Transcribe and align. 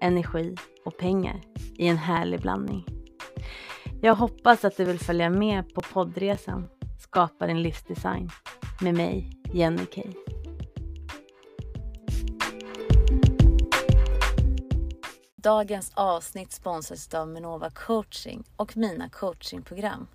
energi 0.00 0.56
och 0.84 0.96
pengar 0.96 1.40
i 1.76 1.86
en 1.86 1.96
härlig 1.96 2.40
blandning. 2.40 2.84
Jag 4.00 4.14
hoppas 4.14 4.64
att 4.64 4.76
du 4.76 4.84
vill 4.84 4.98
följa 4.98 5.30
med 5.30 5.74
på 5.74 5.80
poddresan 5.80 6.68
Skapa 6.98 7.46
din 7.46 7.62
livsdesign 7.62 8.30
med 8.80 8.94
mig, 8.94 9.30
Jenny 9.52 9.86
Kay. 9.86 10.12
Dagens 15.36 15.92
avsnitt 15.94 16.52
sponsras 16.52 17.14
av 17.14 17.28
Minova 17.28 17.70
coaching 17.70 18.44
och 18.56 18.76
mina 18.76 19.08
coachingprogram. 19.08 20.06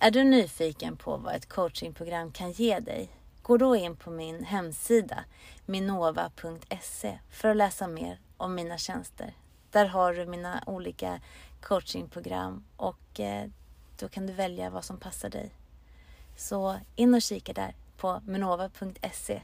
Är 0.00 0.10
du 0.10 0.24
nyfiken 0.24 0.96
på 0.96 1.16
vad 1.16 1.34
ett 1.34 1.48
coachingprogram 1.48 2.32
kan 2.32 2.52
ge 2.52 2.78
dig? 2.78 3.08
Gå 3.42 3.56
då 3.56 3.76
in 3.76 3.96
på 3.96 4.10
min 4.10 4.44
hemsida 4.44 5.24
minova.se 5.66 7.18
för 7.30 7.48
att 7.48 7.56
läsa 7.56 7.88
mer 7.88 8.20
om 8.42 8.54
mina 8.54 8.78
tjänster. 8.78 9.34
Där 9.70 9.86
har 9.86 10.14
du 10.14 10.26
mina 10.26 10.62
olika 10.66 11.20
coachingprogram 11.60 12.64
och 12.76 13.20
eh, 13.20 13.48
då 13.98 14.08
kan 14.08 14.26
du 14.26 14.32
välja 14.32 14.70
vad 14.70 14.84
som 14.84 15.00
passar 15.00 15.30
dig. 15.30 15.54
Så 16.36 16.76
in 16.96 17.14
och 17.14 17.22
kika 17.22 17.52
där 17.52 17.74
på 17.96 18.20
minova.se. 18.26 19.42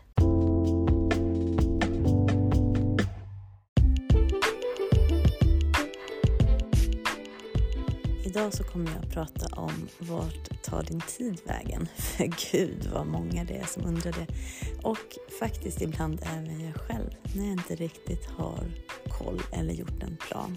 Idag 8.38 8.54
så 8.54 8.64
kommer 8.64 8.90
jag 8.90 9.04
att 9.04 9.10
prata 9.10 9.60
om 9.60 9.88
vart 9.98 10.62
tar 10.62 10.82
din 10.82 11.00
tid 11.00 11.40
vägen? 11.44 11.88
För 11.96 12.52
gud 12.52 12.90
vad 12.94 13.06
många 13.06 13.44
det 13.44 13.56
är 13.56 13.64
som 13.66 13.84
undrar 13.84 14.12
det. 14.12 14.26
Och 14.82 15.18
faktiskt 15.40 15.82
ibland 15.82 16.20
även 16.22 16.60
jag 16.60 16.74
själv. 16.74 17.10
När 17.36 17.44
jag 17.44 17.52
inte 17.52 17.74
riktigt 17.74 18.26
har 18.26 18.64
koll 19.18 19.42
eller 19.52 19.74
gjort 19.74 20.02
en 20.02 20.16
plan 20.16 20.56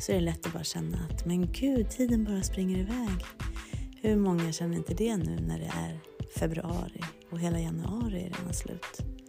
så 0.00 0.12
är 0.12 0.16
det 0.16 0.22
lätt 0.22 0.46
att 0.46 0.52
bara 0.52 0.64
känna 0.64 0.98
att 1.10 1.26
men 1.26 1.52
gud, 1.52 1.90
tiden 1.90 2.24
bara 2.24 2.42
springer 2.42 2.78
iväg. 2.78 3.24
Hur 4.02 4.16
många 4.16 4.52
känner 4.52 4.76
inte 4.76 4.94
det 4.94 5.16
nu 5.16 5.40
när 5.40 5.58
det 5.58 5.72
är 5.78 6.00
februari 6.38 7.00
och 7.30 7.38
hela 7.38 7.58
januari 7.58 8.20
är 8.20 8.38
redan 8.38 8.54
slut? 8.54 9.19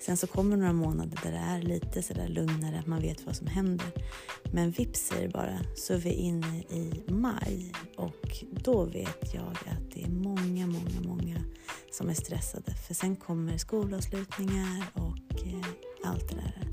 Sen 0.00 0.16
så 0.16 0.26
kommer 0.26 0.56
några 0.56 0.72
månader 0.72 1.18
där 1.22 1.32
det 1.32 1.38
är 1.38 1.62
lite 1.62 2.02
sådär 2.02 2.28
lugnare, 2.28 2.78
att 2.78 2.86
man 2.86 3.00
vet 3.00 3.26
vad 3.26 3.36
som 3.36 3.46
händer. 3.46 3.86
Men 4.52 4.70
vips 4.70 5.12
är 5.12 5.22
det 5.22 5.28
bara, 5.28 5.58
så 5.76 5.94
är 5.94 5.98
vi 5.98 6.12
inne 6.12 6.58
i 6.58 7.04
maj 7.08 7.72
och 7.96 8.44
då 8.50 8.84
vet 8.84 9.34
jag 9.34 9.50
att 9.50 9.90
det 9.94 10.02
är 10.02 10.10
många, 10.10 10.66
många, 10.66 11.00
många 11.04 11.44
som 11.90 12.08
är 12.08 12.14
stressade. 12.14 12.74
För 12.74 12.94
sen 12.94 13.16
kommer 13.16 13.58
skolavslutningar 13.58 14.84
och 14.94 15.46
eh, 15.46 15.66
allt 16.04 16.28
det 16.28 16.34
där. 16.34 16.68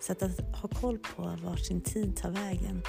Så 0.00 0.12
att, 0.12 0.22
att 0.22 0.56
ha 0.56 0.68
koll 0.68 0.98
på 0.98 1.36
vart 1.44 1.66
sin 1.66 1.80
tid 1.80 2.16
tar 2.16 2.30
vägen, 2.30 2.82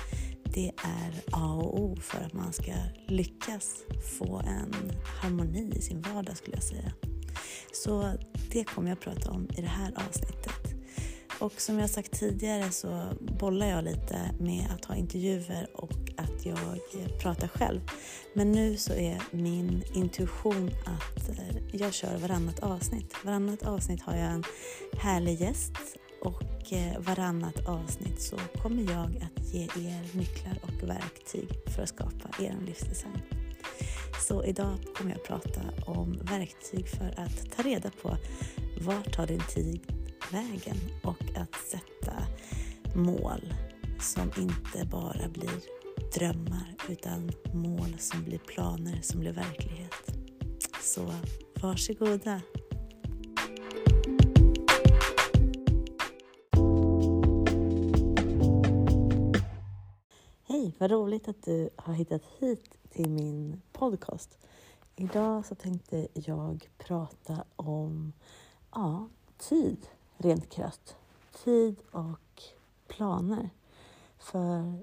det 0.43 0.71
är 0.83 1.23
A 1.31 1.53
och 1.53 1.79
O 1.79 1.95
för 2.01 2.19
att 2.21 2.33
man 2.33 2.53
ska 2.53 2.73
lyckas 3.07 3.75
få 4.19 4.39
en 4.39 4.75
harmoni 5.21 5.71
i 5.75 5.81
sin 5.81 6.01
vardag 6.01 6.37
skulle 6.37 6.55
jag 6.55 6.63
säga. 6.63 7.08
Så 7.83 8.11
det 8.51 8.63
kommer 8.63 8.89
jag 8.89 8.95
att 8.95 9.03
prata 9.03 9.31
om 9.31 9.47
i 9.57 9.61
det 9.61 9.67
här 9.67 9.93
avsnittet. 9.95 10.75
Och 11.39 11.61
som 11.61 11.79
jag 11.79 11.89
sagt 11.89 12.11
tidigare 12.11 12.71
så 12.71 13.09
bollar 13.39 13.67
jag 13.67 13.83
lite 13.83 14.31
med 14.39 14.67
att 14.73 14.85
ha 14.85 14.95
intervjuer 14.95 15.67
och 15.73 15.91
att 16.17 16.45
jag 16.45 16.57
pratar 17.21 17.47
själv. 17.47 17.81
Men 18.33 18.51
nu 18.51 18.77
så 18.77 18.93
är 18.93 19.21
min 19.31 19.83
intuition 19.93 20.71
att 20.85 21.29
eh, 21.29 21.57
jag 21.71 21.93
kör 21.93 22.17
varannat 22.17 22.59
avsnitt. 22.59 23.15
Varannat 23.25 23.63
avsnitt 23.63 24.01
har 24.01 24.15
jag 24.15 24.31
en 24.31 24.43
härlig 24.97 25.41
gäst 25.41 25.73
och 26.21 26.73
eh, 26.73 26.99
varannat 26.99 27.67
avsnitt 27.67 28.21
så 28.21 28.37
kommer 28.61 28.91
jag 28.91 29.29
att 29.37 29.53
ge 29.53 29.63
er 29.63 30.17
nycklar 30.17 30.59
och 30.61 30.89
verktyg 30.89 31.49
för 31.75 31.83
att 31.83 31.89
skapa 31.89 32.43
er 32.43 32.55
livsdesign. 32.65 33.38
Så 34.19 34.43
idag 34.43 34.77
kommer 34.95 35.11
jag 35.11 35.23
prata 35.23 35.61
om 35.85 36.19
verktyg 36.21 36.87
för 36.89 37.13
att 37.17 37.51
ta 37.51 37.63
reda 37.63 37.91
på 38.01 38.17
vart 38.81 39.13
tar 39.13 39.27
din 39.27 39.43
tid 39.55 39.93
vägen 40.31 40.77
och 41.03 41.23
att 41.35 41.55
sätta 41.71 42.13
mål 42.95 43.53
som 43.99 44.31
inte 44.37 44.85
bara 44.85 45.29
blir 45.29 45.61
drömmar 46.13 46.75
utan 46.89 47.31
mål 47.53 47.95
som 47.99 48.23
blir 48.23 48.39
planer 48.39 49.01
som 49.01 49.19
blir 49.19 49.31
verklighet. 49.31 50.11
Så 50.81 51.13
varsågoda! 51.61 52.41
Hej, 60.47 60.75
vad 60.79 60.91
roligt 60.91 61.27
att 61.27 61.43
du 61.43 61.69
har 61.75 61.93
hittat 61.93 62.23
hit 62.39 62.77
till 62.89 63.09
min 63.09 63.61
podcast. 63.79 64.37
Idag 64.95 65.45
så 65.45 65.55
tänkte 65.55 66.07
jag 66.13 66.69
prata 66.77 67.43
om 67.55 68.13
ja, 68.71 69.07
tid, 69.37 69.87
rent 70.17 70.49
krasst. 70.49 70.95
Tid 71.43 71.75
och 71.91 72.43
planer. 72.87 73.49
För 74.17 74.79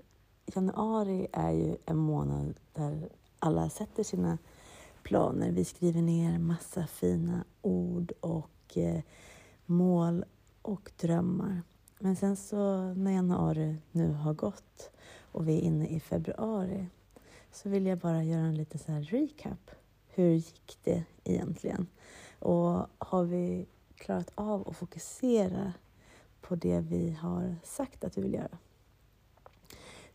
januari 0.46 1.26
är 1.32 1.50
ju 1.50 1.76
en 1.86 1.96
månad 1.96 2.54
där 2.72 3.08
alla 3.38 3.70
sätter 3.70 4.02
sina 4.02 4.38
planer. 5.02 5.50
Vi 5.50 5.64
skriver 5.64 6.02
ner 6.02 6.38
massa 6.38 6.86
fina 6.86 7.44
ord 7.62 8.12
och 8.20 8.78
eh, 8.78 9.00
mål 9.66 10.24
och 10.62 10.92
drömmar. 11.00 11.62
Men 11.98 12.16
sen 12.16 12.36
så 12.36 12.94
när 12.94 13.10
januari 13.10 13.76
nu 13.92 14.12
har 14.12 14.34
gått 14.34 14.90
och 15.32 15.48
vi 15.48 15.58
är 15.58 15.60
inne 15.62 15.86
i 15.86 16.00
februari 16.00 16.86
så 17.52 17.68
vill 17.68 17.86
jag 17.86 17.98
bara 17.98 18.22
göra 18.22 18.46
en 18.46 18.54
liten 18.54 18.78
så 18.78 18.92
här 18.92 19.02
recap. 19.02 19.70
Hur 20.08 20.30
gick 20.30 20.78
det 20.84 21.04
egentligen? 21.24 21.86
Och 22.38 22.86
har 22.98 23.24
vi 23.24 23.66
klarat 23.96 24.32
av 24.34 24.68
att 24.68 24.76
fokusera 24.76 25.72
på 26.40 26.56
det 26.56 26.80
vi 26.80 27.10
har 27.10 27.56
sagt 27.62 28.04
att 28.04 28.18
vi 28.18 28.22
vill 28.22 28.34
göra? 28.34 28.58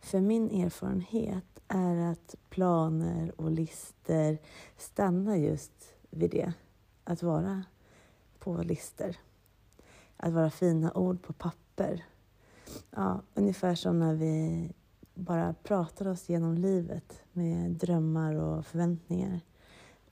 För 0.00 0.20
min 0.20 0.50
erfarenhet 0.50 1.60
är 1.68 1.96
att 1.96 2.34
planer 2.50 3.40
och 3.40 3.50
lister 3.50 4.38
stannar 4.76 5.36
just 5.36 5.94
vid 6.10 6.30
det. 6.30 6.52
Att 7.04 7.22
vara 7.22 7.64
på 8.38 8.62
lister. 8.62 9.16
Att 10.16 10.32
vara 10.32 10.50
fina 10.50 10.92
ord 10.92 11.22
på 11.22 11.32
papper. 11.32 12.04
Ja, 12.90 13.20
ungefär 13.34 13.74
som 13.74 13.98
när 13.98 14.14
vi 14.14 14.68
bara 15.14 15.54
pratar 15.62 16.08
oss 16.08 16.28
genom 16.28 16.54
livet 16.54 17.21
med 17.32 17.70
drömmar 17.70 18.34
och 18.34 18.66
förväntningar 18.66 19.40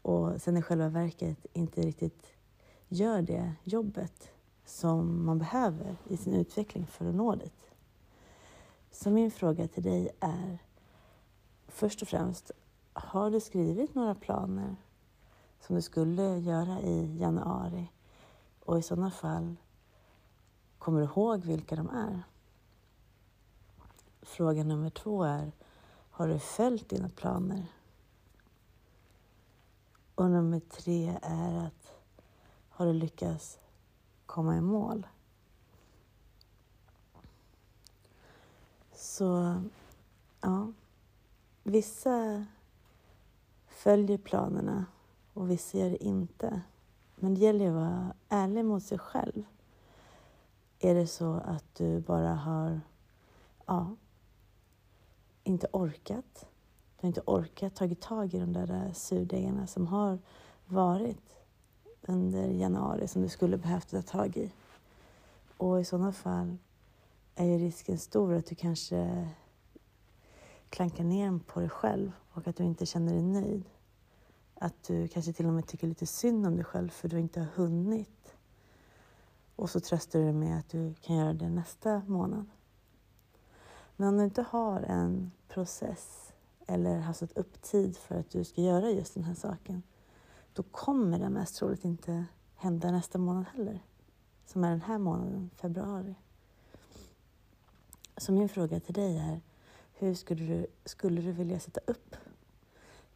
och 0.03 0.43
sen 0.43 0.57
i 0.57 0.63
själva 0.63 0.89
verket 0.89 1.47
inte 1.53 1.83
riktigt 1.83 2.27
gör 2.89 3.23
det 3.23 3.55
jobbet 3.65 4.31
som 4.65 5.27
man 5.27 5.39
behöver 5.39 5.97
i 6.09 6.17
sin 6.17 6.35
utveckling 6.35 6.87
för 6.87 7.09
att 7.09 7.15
nå 7.15 7.35
dit. 7.35 7.71
Så 8.91 9.11
min 9.11 9.31
fråga 9.31 9.69
till 9.69 9.83
dig 9.83 10.11
är 10.21 10.59
först 11.69 12.03
och 12.03 12.09
främst, 12.09 12.51
har 12.93 13.31
du 13.31 13.41
skrivit 13.41 13.95
några 13.95 14.15
planer 14.15 14.77
som 15.61 15.77
du 15.77 15.83
skulle 15.83 16.39
göra 16.39 16.81
i 16.81 17.19
januari? 17.19 17.91
Och 18.65 18.79
i 18.79 18.83
sådana 18.83 19.11
fall, 19.11 19.57
kommer 20.79 21.01
du 21.01 21.07
ihåg 21.07 21.45
vilka 21.45 21.77
de 21.77 21.89
är? 21.89 22.23
Fråga 24.23 24.65
nummer 24.65 24.91
två 24.91 25.23
är, 25.23 25.53
har 26.21 26.29
du 26.29 26.39
följt 26.39 26.89
dina 26.89 27.09
planer? 27.09 27.67
Och 30.15 30.31
nummer 30.31 30.61
tre 30.61 31.19
är 31.23 31.67
att, 31.67 31.93
har 32.69 32.87
du 32.87 32.93
lyckats 32.93 33.59
komma 34.27 34.57
i 34.57 34.61
mål? 34.61 35.07
Så, 38.93 39.63
ja. 40.41 40.73
Vissa 41.63 42.47
följer 43.67 44.19
planerna 44.19 44.87
och 45.35 45.51
vissa 45.51 45.79
gör 45.79 45.91
det 45.91 46.05
inte. 46.05 46.61
Men 47.17 47.35
det 47.35 47.41
gäller 47.41 47.65
ju 47.65 47.71
att 47.71 47.75
vara 47.77 48.15
ärlig 48.29 48.65
mot 48.65 48.83
sig 48.83 48.99
själv. 48.99 49.45
Är 50.79 50.95
det 50.95 51.07
så 51.07 51.35
att 51.35 51.75
du 51.75 52.01
bara 52.01 52.35
har 52.35 52.81
ja, 53.67 53.97
inte 55.51 55.69
orkat. 55.73 56.47
Du 56.97 57.07
har 57.07 57.09
inte 57.09 57.23
orkat 57.27 57.75
tagit 57.75 58.01
tag 58.01 58.35
i 58.35 58.39
de 58.39 58.53
där 58.53 58.93
surdegarna 58.93 59.67
som 59.67 59.87
har 59.87 60.19
varit 60.67 61.37
under 62.03 62.49
januari 62.49 63.09
som 63.09 63.23
du 63.23 63.29
skulle 63.29 63.57
behövt 63.57 63.91
ta 63.91 64.03
tag 64.03 64.37
i. 64.37 64.53
Och 65.57 65.81
i 65.81 65.85
sådana 65.85 66.13
fall 66.13 66.57
är 67.35 67.45
ju 67.45 67.59
risken 67.59 67.99
stor 67.99 68.35
att 68.35 68.47
du 68.47 68.55
kanske 68.55 69.29
klankar 70.71 71.05
ner 71.05 71.41
på 71.47 71.61
dig 71.61 71.69
själv 71.69 72.13
och 72.33 72.49
att 72.49 72.57
du 72.57 72.65
inte 72.65 72.87
känner 72.87 73.13
dig 73.13 73.23
nöjd. 73.23 73.65
Att 74.55 74.83
du 74.83 75.09
kanske 75.09 75.33
till 75.33 75.47
och 75.47 75.53
med 75.53 75.67
tycker 75.67 75.87
lite 75.87 76.07
synd 76.07 76.47
om 76.47 76.57
dig 76.57 76.65
själv 76.65 76.89
för 76.89 77.09
du 77.09 77.21
inte 77.21 77.41
har 77.41 77.47
hunnit. 77.47 78.35
Och 79.57 79.71
så 79.71 79.81
tröstar 79.81 80.19
du 80.19 80.25
dig 80.25 80.35
med 80.35 80.59
att 80.59 80.69
du 80.69 80.95
kan 80.95 81.17
göra 81.17 81.33
det 81.33 81.49
nästa 81.49 82.03
månad. 82.07 82.47
Men 83.97 84.09
om 84.09 84.17
du 84.17 84.25
inte 84.25 84.43
har 84.43 84.81
en 84.81 85.31
process 85.55 86.33
eller 86.67 86.99
har 86.99 87.13
satt 87.13 87.37
upp 87.37 87.63
tid 87.63 87.97
för 87.97 88.15
att 88.15 88.31
du 88.31 88.45
ska 88.45 88.61
göra 88.61 88.91
just 88.91 89.15
den 89.15 89.25
här 89.25 89.35
saken, 89.35 89.83
då 90.53 90.63
kommer 90.63 91.19
det 91.19 91.29
mest 91.29 91.57
troligt 91.57 91.85
inte 91.85 92.25
hända 92.55 92.91
nästa 92.91 93.19
månad 93.19 93.45
heller, 93.57 93.81
som 94.47 94.65
är 94.65 94.71
den 94.71 94.81
här 94.81 94.99
månaden, 94.99 95.51
februari. 95.57 96.15
Så 98.17 98.33
min 98.33 98.49
fråga 98.49 98.81
till 98.81 98.95
dig 98.95 99.19
är, 99.19 99.41
hur 99.95 100.15
skulle 100.15 100.45
du, 100.45 100.67
skulle 100.85 101.21
du 101.21 101.33
vilja 101.33 101.61
sätta 101.61 101.81
upp 101.87 102.17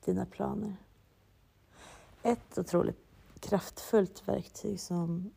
dina 0.04 0.26
planer? 0.26 0.76
Ett 2.22 2.58
otroligt 2.58 2.98
kraftfullt 3.40 4.28
verktyg 4.28 4.80
som 4.80 5.30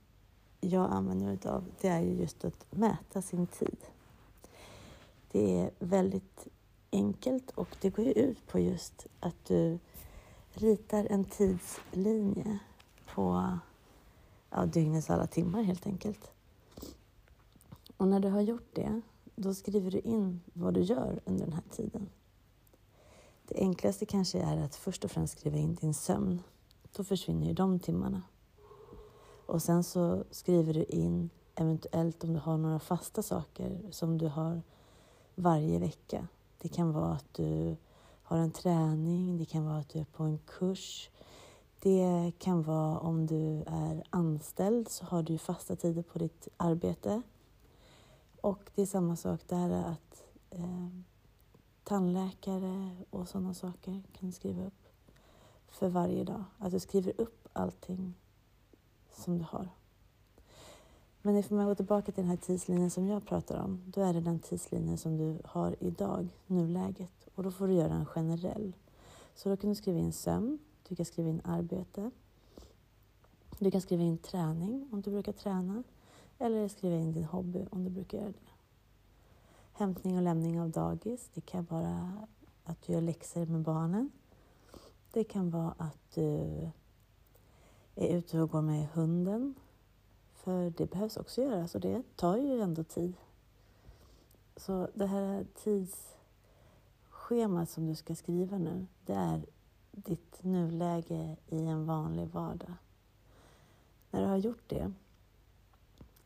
jag 0.62 0.92
använder 0.92 1.26
mig 1.26 1.40
av, 1.46 1.64
det 1.82 1.88
är 1.88 2.02
ju 2.02 2.14
just 2.14 2.46
att 2.46 2.66
mäta 2.72 3.22
sin 3.22 3.48
tid. 3.48 3.78
Det 5.32 5.62
är 5.62 5.72
väldigt 5.80 6.48
enkelt 6.92 7.52
och 7.52 7.78
det 7.82 7.90
går 7.90 8.06
ju 8.06 8.12
ut 8.12 8.48
på 8.48 8.60
just 8.60 9.08
att 9.20 9.46
du 9.46 9.80
ritar 10.50 11.08
en 11.10 11.24
tidslinje 11.24 12.60
på 13.14 13.58
ja, 14.50 14.66
dygnets 14.66 15.10
alla 15.10 15.28
timmar 15.28 15.64
helt 15.64 15.88
enkelt. 15.88 16.32
Och 17.98 18.08
när 18.08 18.20
du 18.20 18.30
har 18.30 18.42
gjort 18.42 18.76
det, 18.76 19.02
då 19.36 19.54
skriver 19.54 19.92
du 19.92 20.00
in 20.00 20.42
vad 20.54 20.74
du 20.74 20.82
gör 20.82 21.20
under 21.26 21.46
den 21.46 21.54
här 21.54 21.64
tiden. 21.72 22.10
Det 23.48 23.56
enklaste 23.56 24.06
kanske 24.06 24.40
är 24.40 24.58
att 24.58 24.76
först 24.76 25.06
och 25.06 25.12
främst 25.12 25.40
skriva 25.40 25.58
in 25.58 25.76
din 25.76 25.94
sömn. 25.94 26.42
Då 26.96 27.04
försvinner 27.04 27.48
ju 27.48 27.54
de 27.54 27.80
timmarna. 27.80 28.22
Och 29.46 29.62
sen 29.62 29.84
så 29.84 30.24
skriver 30.32 30.74
du 30.74 30.84
in 30.84 31.30
eventuellt 31.56 32.24
om 32.24 32.34
du 32.34 32.40
har 32.40 32.58
några 32.58 32.80
fasta 32.80 33.24
saker 33.24 33.80
som 33.92 34.18
du 34.18 34.28
har 34.28 34.62
varje 35.36 35.80
vecka. 35.80 36.28
Det 36.58 36.70
kan 36.70 36.92
vara 36.92 37.12
att 37.12 37.34
du 37.34 37.76
har 38.24 38.38
en 38.38 38.52
träning, 38.52 39.38
det 39.38 39.46
kan 39.46 39.66
vara 39.66 39.78
att 39.78 39.90
du 39.90 40.00
är 40.00 40.06
på 40.06 40.24
en 40.24 40.38
kurs. 40.38 41.10
Det 41.80 42.32
kan 42.40 42.64
vara 42.64 43.00
om 43.00 43.26
du 43.26 43.64
är 43.68 44.04
anställd 44.10 44.90
så 44.90 45.06
har 45.06 45.24
du 45.24 45.38
fasta 45.38 45.76
tider 45.76 46.02
på 46.02 46.20
ditt 46.20 46.48
arbete. 46.58 47.22
Och 48.42 48.72
det 48.76 48.82
är 48.82 48.86
samma 48.86 49.16
sak 49.16 49.42
där 49.48 49.70
att 49.70 50.24
eh, 50.50 50.88
tandläkare 51.84 52.98
och 53.10 53.28
sådana 53.28 53.54
saker 53.54 54.04
kan 54.14 54.30
du 54.30 54.32
skriva 54.32 54.66
upp 54.66 54.88
för 55.68 55.90
varje 55.90 56.24
dag. 56.24 56.44
Att 56.58 56.72
du 56.72 56.80
skriver 56.80 57.14
upp 57.18 57.48
allting 57.54 58.14
som 59.12 59.38
du 59.38 59.46
har. 59.50 59.70
Men 61.22 61.38
ifall 61.38 61.58
man 61.58 61.66
går 61.66 61.76
tillbaka 61.76 62.12
till 62.12 62.24
den 62.24 62.30
här 62.30 62.38
tidslinjen 62.38 62.92
som 62.92 63.08
jag 63.08 63.26
pratar 63.26 63.64
om, 63.64 63.82
då 63.86 64.02
är 64.02 64.14
det 64.14 64.22
den 64.22 64.40
tidslinjen 64.40 64.98
som 64.98 65.18
du 65.18 65.38
har 65.46 65.76
idag, 65.80 66.28
nuläget. 66.48 67.28
Och 67.36 67.44
då 67.44 67.52
får 67.52 67.68
du 67.68 67.74
göra 67.74 67.94
en 67.94 68.06
generell. 68.06 68.76
Så 69.36 69.50
då 69.50 69.58
kan 69.58 69.70
du 69.70 69.76
skriva 69.76 70.00
in 70.00 70.14
sömn, 70.14 70.60
du 70.88 70.96
kan 70.96 71.06
skriva 71.06 71.30
in 71.30 71.42
arbete, 71.44 72.12
du 73.60 73.72
kan 73.72 73.82
skriva 73.82 74.04
in 74.04 74.18
träning 74.18 74.90
om 74.92 75.02
du 75.02 75.12
brukar 75.12 75.32
träna, 75.32 75.84
eller 76.38 76.68
skriva 76.68 76.96
in 76.96 77.12
din 77.12 77.24
hobby 77.24 77.66
om 77.72 77.84
du 77.84 77.90
brukar 77.90 78.18
göra 78.18 78.28
det. 78.28 78.52
Hämtning 79.74 80.18
och 80.18 80.24
lämning 80.24 80.62
av 80.62 80.70
dagis, 80.70 81.30
det 81.34 81.42
kan 81.42 81.66
vara 81.66 82.28
att 82.64 82.82
du 82.82 82.94
gör 82.94 83.02
läxor 83.02 83.46
med 83.46 83.62
barnen. 83.62 84.12
Det 85.12 85.24
kan 85.24 85.50
vara 85.50 85.74
att 85.78 86.12
du 86.14 86.24
är 87.96 88.18
ute 88.18 88.42
och 88.42 88.50
går 88.50 88.62
med 88.62 88.88
hunden 88.94 89.56
för 90.48 90.70
det 90.70 90.86
behövs 90.86 91.18
också 91.18 91.42
göras 91.42 91.76
och 91.76 91.82
det 91.82 92.04
tar 92.16 92.38
ju 92.38 92.62
ändå 92.62 92.84
tid. 92.84 93.14
Så 94.56 94.90
det 94.94 95.06
här 95.06 95.46
tidsschemat 95.56 97.70
som 97.70 97.88
du 97.88 97.96
ska 97.96 98.16
skriva 98.16 98.58
nu, 98.58 98.88
det 99.06 99.14
är 99.14 99.46
ditt 99.92 100.44
nuläge 100.44 101.38
i 101.48 101.66
en 101.66 101.86
vanlig 101.86 102.28
vardag. 102.28 102.74
När 104.12 104.22
du 104.22 104.28
har 104.28 104.38
gjort 104.38 104.70
det 104.70 104.94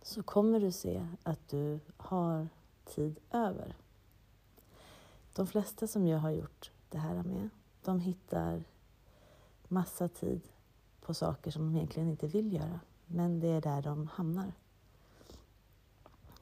så 0.02 0.24
kommer 0.24 0.60
du 0.60 0.72
se 0.72 1.08
att 1.24 1.50
du 1.50 1.80
har 1.98 2.48
tid 2.86 3.20
över. 3.32 3.76
De 5.36 5.48
flesta 5.48 5.88
som 5.88 6.08
jag 6.08 6.20
har 6.20 6.32
gjort 6.32 6.72
det 6.90 6.98
här 6.98 7.24
med, 7.24 7.50
de 7.84 8.00
hittar 8.00 8.64
massa 9.68 10.08
tid 10.08 10.42
på 11.02 11.14
saker 11.14 11.52
som 11.52 11.66
de 11.66 11.76
egentligen 11.76 12.10
inte 12.10 12.28
vill 12.28 12.54
göra. 12.54 12.80
Men 13.14 13.40
det 13.40 13.48
är 13.48 13.62
där 13.62 13.82
de 13.82 14.08
hamnar. 14.08 14.54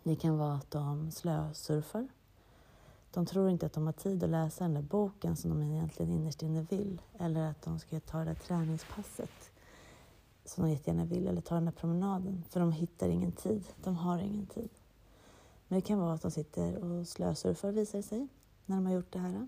Det 0.03 0.15
kan 0.15 0.37
vara 0.37 0.53
att 0.53 0.71
de 0.71 1.11
slösurfar. 1.11 2.07
De 3.13 3.25
tror 3.25 3.49
inte 3.49 3.65
att 3.65 3.73
de 3.73 3.85
har 3.85 3.93
tid 3.93 4.23
att 4.23 4.29
läsa 4.29 4.63
den 4.63 4.73
där 4.73 4.81
boken 4.81 5.35
som 5.35 5.49
de 5.49 5.61
egentligen 5.63 6.11
innerst 6.11 6.43
inne 6.43 6.61
vill. 6.61 7.01
Eller 7.19 7.49
att 7.49 7.61
de 7.61 7.79
ska 7.79 7.99
ta 7.99 8.17
det 8.17 8.25
där 8.25 8.35
träningspasset 8.35 9.51
som 10.45 10.63
de 10.63 10.71
jättegärna 10.71 11.05
vill. 11.05 11.27
Eller 11.27 11.41
ta 11.41 11.55
den 11.55 11.65
där 11.65 11.71
promenaden. 11.71 12.43
För 12.49 12.59
de 12.59 12.71
hittar 12.71 13.09
ingen 13.09 13.31
tid. 13.31 13.63
De 13.83 13.95
har 13.95 14.17
ingen 14.17 14.45
tid. 14.45 14.69
Men 15.67 15.79
det 15.79 15.87
kan 15.87 15.99
vara 15.99 16.13
att 16.13 16.21
de 16.21 16.31
sitter 16.31 16.83
och 16.83 17.07
slösurfar 17.07 17.71
visar 17.71 18.01
sig 18.01 18.27
när 18.65 18.75
de 18.75 18.85
har 18.85 18.93
gjort 18.93 19.13
det 19.13 19.19
här. 19.19 19.47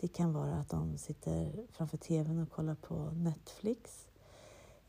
Det 0.00 0.08
kan 0.08 0.32
vara 0.32 0.54
att 0.54 0.68
de 0.68 0.98
sitter 0.98 1.66
framför 1.72 1.96
TVn 1.96 2.42
och 2.42 2.50
kollar 2.50 2.74
på 2.74 2.94
Netflix. 2.94 4.08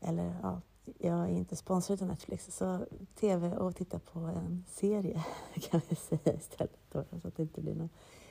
Eller 0.00 0.36
ja, 0.42 0.60
jag 0.98 1.18
är 1.18 1.28
inte 1.28 1.56
sponsrad 1.56 2.02
av 2.02 2.08
Netflix, 2.08 2.56
så 2.56 2.86
TV 3.14 3.56
och 3.56 3.76
titta 3.76 3.98
på 3.98 4.20
en 4.20 4.64
serie 4.68 5.24
kan 5.54 5.80
vi 5.88 5.96
säga 5.96 6.34
istället 6.34 6.78
då, 6.92 7.04
så 7.22 7.28
att 7.28 7.36
det 7.36 7.42
inte 7.42 7.60
blir 7.60 7.74
något 7.74 7.90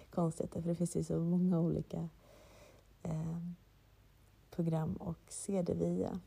konstigheter. 0.10 0.62
För 0.62 0.70
det 0.70 0.76
finns 0.76 0.96
ju 0.96 1.04
så 1.04 1.20
många 1.20 1.60
olika 1.60 2.10
eh, 3.04 3.38
program 4.52 4.94
och 4.94 5.18
se 5.28 5.62
det 5.62 5.74
via. 5.74 6.20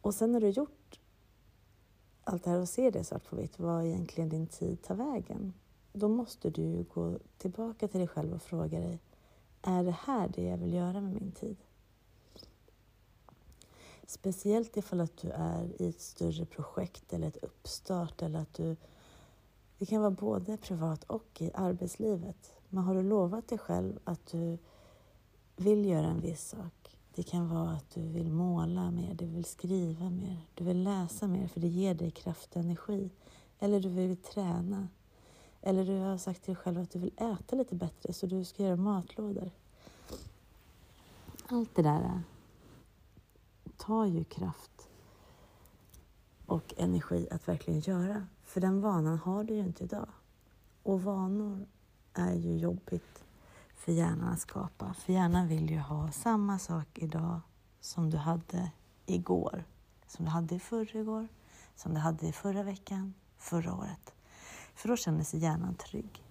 Och 0.00 0.14
sen 0.14 0.32
när 0.32 0.40
du 0.40 0.48
gjort 0.48 1.00
allt 2.24 2.44
det 2.44 2.50
här 2.50 2.60
och 2.60 2.68
ser 2.68 2.90
det 2.90 3.04
svart 3.04 3.24
på 3.24 3.36
vitt, 3.36 3.58
vad 3.58 3.84
egentligen 3.84 4.28
din 4.28 4.46
tid 4.46 4.82
tar 4.82 4.94
vägen, 4.94 5.52
då 5.92 6.08
måste 6.08 6.50
du 6.50 6.84
gå 6.94 7.18
tillbaka 7.38 7.88
till 7.88 8.00
dig 8.00 8.08
själv 8.08 8.34
och 8.34 8.42
fråga 8.42 8.80
dig, 8.80 8.98
är 9.62 9.84
det 9.84 9.96
här 10.04 10.28
det 10.28 10.42
jag 10.42 10.56
vill 10.56 10.74
göra 10.74 11.00
med 11.00 11.14
min 11.14 11.32
tid? 11.32 11.56
Speciellt 14.10 14.76
ifall 14.76 15.00
att 15.00 15.16
du 15.16 15.30
är 15.30 15.82
i 15.82 15.88
ett 15.88 16.00
större 16.00 16.44
projekt 16.44 17.12
eller 17.12 17.28
ett 17.28 17.44
uppstart 17.44 18.22
eller 18.22 18.38
att 18.38 18.54
du... 18.54 18.76
Det 19.78 19.86
kan 19.86 20.00
vara 20.00 20.10
både 20.10 20.56
privat 20.56 21.04
och 21.04 21.42
i 21.42 21.50
arbetslivet. 21.54 22.52
Men 22.68 22.84
har 22.84 22.94
du 22.94 23.02
lovat 23.02 23.48
dig 23.48 23.58
själv 23.58 23.98
att 24.04 24.26
du 24.26 24.58
vill 25.56 25.84
göra 25.84 26.06
en 26.06 26.20
viss 26.20 26.48
sak. 26.48 26.96
Det 27.14 27.22
kan 27.22 27.48
vara 27.48 27.70
att 27.70 27.90
du 27.94 28.00
vill 28.00 28.32
måla 28.32 28.90
mer, 28.90 29.14
du 29.14 29.26
vill 29.26 29.44
skriva 29.44 30.10
mer, 30.10 30.46
du 30.54 30.64
vill 30.64 30.82
läsa 30.82 31.28
mer 31.28 31.48
för 31.48 31.60
det 31.60 31.68
ger 31.68 31.94
dig 31.94 32.10
kraft 32.10 32.56
och 32.56 32.62
energi. 32.62 33.10
Eller 33.58 33.80
du 33.80 33.88
vill 33.88 34.16
träna. 34.16 34.88
Eller 35.62 35.84
du 35.84 35.98
har 35.98 36.18
sagt 36.18 36.42
till 36.44 36.54
dig 36.54 36.62
själv 36.62 36.80
att 36.80 36.90
du 36.90 36.98
vill 36.98 37.12
äta 37.16 37.56
lite 37.56 37.74
bättre 37.74 38.12
så 38.12 38.26
du 38.26 38.44
ska 38.44 38.62
göra 38.62 38.76
matlådor. 38.76 39.50
Allt 41.48 41.76
det 41.76 41.82
där 41.82 42.00
äh 42.00 42.39
tar 43.90 44.04
ju 44.04 44.24
kraft 44.24 44.88
och 46.46 46.74
energi 46.76 47.28
att 47.30 47.48
verkligen 47.48 47.80
göra. 47.80 48.26
För 48.44 48.60
den 48.60 48.80
vanan 48.80 49.18
har 49.18 49.44
du 49.44 49.54
ju 49.54 49.60
inte 49.60 49.84
idag. 49.84 50.08
Och 50.82 51.02
vanor 51.02 51.66
är 52.14 52.34
ju 52.34 52.56
jobbigt 52.56 53.24
för 53.74 53.92
hjärnan 53.92 54.28
att 54.28 54.40
skapa. 54.40 54.94
För 54.94 55.12
hjärnan 55.12 55.48
vill 55.48 55.70
ju 55.70 55.78
ha 55.78 56.10
samma 56.10 56.58
sak 56.58 56.86
idag 56.94 57.40
som 57.80 58.10
du 58.10 58.16
hade 58.16 58.70
igår. 59.06 59.64
Som 60.06 60.24
du 60.24 60.30
hade 60.30 60.54
i 60.54 60.58
förrgår, 60.58 61.28
som 61.76 61.94
du 61.94 62.00
hade 62.00 62.26
i 62.26 62.32
förra 62.32 62.62
veckan, 62.62 63.14
förra 63.38 63.74
året. 63.74 64.14
För 64.74 64.88
då 64.88 64.96
känner 64.96 65.24
sig 65.24 65.40
hjärnan 65.40 65.74
trygg. 65.74 66.24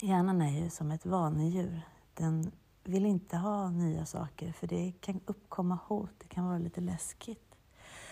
Hjärnan 0.00 0.42
är 0.42 0.62
ju 0.62 0.70
som 0.70 0.90
ett 0.90 1.06
vanedjur. 1.06 1.82
Den 2.14 2.50
vill 2.84 3.06
inte 3.06 3.36
ha 3.36 3.70
nya 3.70 4.06
saker 4.06 4.52
för 4.52 4.66
det 4.66 4.92
kan 5.00 5.20
uppkomma 5.26 5.78
hot, 5.86 6.10
det 6.18 6.28
kan 6.28 6.44
vara 6.44 6.58
lite 6.58 6.80
läskigt. 6.80 7.54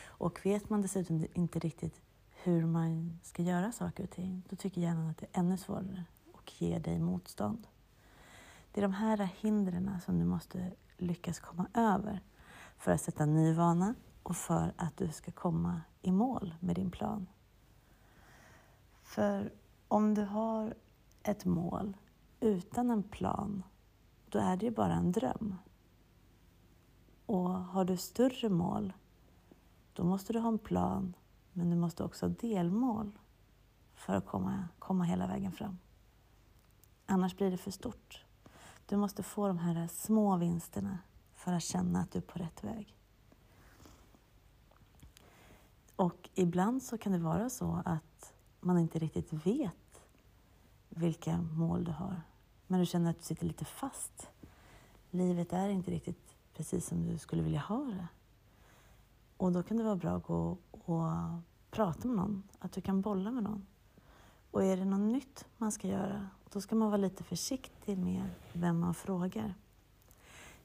Och 0.04 0.40
vet 0.46 0.70
man 0.70 0.82
dessutom 0.82 1.26
inte 1.34 1.58
riktigt 1.58 2.00
hur 2.42 2.66
man 2.66 3.18
ska 3.22 3.42
göra 3.42 3.72
saker 3.72 4.04
och 4.04 4.10
ting, 4.10 4.42
då 4.48 4.56
tycker 4.56 4.80
hjärnan 4.80 5.10
att 5.10 5.18
det 5.18 5.26
är 5.32 5.40
ännu 5.40 5.56
svårare. 5.56 6.04
och 6.32 6.52
ger 6.62 6.80
dig 6.80 6.98
motstånd. 6.98 7.66
Det 8.72 8.80
är 8.80 8.82
de 8.82 8.92
här 8.92 9.28
hindren 9.40 10.00
som 10.04 10.18
du 10.18 10.24
måste 10.24 10.72
lyckas 10.98 11.40
komma 11.40 11.66
över 11.74 12.20
för 12.78 12.92
att 12.92 13.00
sätta 13.00 13.22
en 13.22 13.34
ny 13.34 13.54
vana 13.54 13.94
och 14.22 14.36
för 14.36 14.72
att 14.76 14.96
du 14.96 15.08
ska 15.08 15.32
komma 15.32 15.80
i 16.02 16.12
mål 16.12 16.54
med 16.60 16.76
din 16.76 16.90
plan. 16.90 17.26
För 19.02 19.52
om 19.88 20.14
du 20.14 20.22
har 20.24 20.74
ett 21.22 21.44
mål 21.44 21.96
utan 22.40 22.90
en 22.90 23.02
plan, 23.02 23.62
då 24.32 24.38
är 24.38 24.56
det 24.56 24.66
ju 24.66 24.72
bara 24.72 24.94
en 24.94 25.12
dröm. 25.12 25.54
Och 27.26 27.50
har 27.50 27.84
du 27.84 27.96
större 27.96 28.48
mål, 28.48 28.92
då 29.92 30.04
måste 30.04 30.32
du 30.32 30.38
ha 30.38 30.48
en 30.48 30.58
plan, 30.58 31.14
men 31.52 31.70
du 31.70 31.76
måste 31.76 32.04
också 32.04 32.26
ha 32.26 32.34
delmål 32.40 33.18
för 33.94 34.14
att 34.14 34.26
komma, 34.26 34.68
komma 34.78 35.04
hela 35.04 35.26
vägen 35.26 35.52
fram. 35.52 35.78
Annars 37.06 37.36
blir 37.36 37.50
det 37.50 37.56
för 37.56 37.70
stort. 37.70 38.24
Du 38.86 38.96
måste 38.96 39.22
få 39.22 39.48
de 39.48 39.58
här 39.58 39.86
små 39.86 40.36
vinsterna 40.36 40.98
för 41.34 41.52
att 41.52 41.62
känna 41.62 42.00
att 42.00 42.10
du 42.12 42.18
är 42.18 42.22
på 42.22 42.38
rätt 42.38 42.64
väg. 42.64 42.96
Och 45.96 46.30
ibland 46.34 46.82
så 46.82 46.98
kan 46.98 47.12
det 47.12 47.18
vara 47.18 47.50
så 47.50 47.82
att 47.84 48.34
man 48.60 48.78
inte 48.78 48.98
riktigt 48.98 49.32
vet 49.32 50.02
vilka 50.88 51.42
mål 51.42 51.84
du 51.84 51.92
har. 51.92 52.22
Men 52.72 52.80
du 52.80 52.86
känner 52.86 53.10
att 53.10 53.18
du 53.18 53.22
sitter 53.22 53.46
lite 53.46 53.64
fast. 53.64 54.28
Livet 55.10 55.52
är 55.52 55.68
inte 55.68 55.90
riktigt 55.90 56.36
precis 56.54 56.86
som 56.86 57.06
du 57.06 57.18
skulle 57.18 57.42
vilja 57.42 57.60
ha 57.60 57.84
det. 57.84 58.06
Och 59.36 59.52
då 59.52 59.62
kan 59.62 59.76
det 59.76 59.84
vara 59.84 59.96
bra 59.96 60.16
att 60.16 60.26
gå 60.26 60.56
och 60.70 61.02
prata 61.70 62.08
med 62.08 62.16
någon, 62.16 62.42
att 62.58 62.72
du 62.72 62.80
kan 62.80 63.00
bolla 63.00 63.30
med 63.30 63.42
någon. 63.42 63.66
Och 64.50 64.64
är 64.64 64.76
det 64.76 64.84
något 64.84 65.12
nytt 65.12 65.46
man 65.56 65.72
ska 65.72 65.88
göra, 65.88 66.28
då 66.52 66.60
ska 66.60 66.74
man 66.74 66.88
vara 66.88 66.96
lite 66.96 67.24
försiktig 67.24 67.98
med 67.98 68.28
vem 68.52 68.80
man 68.80 68.94
frågar. 68.94 69.54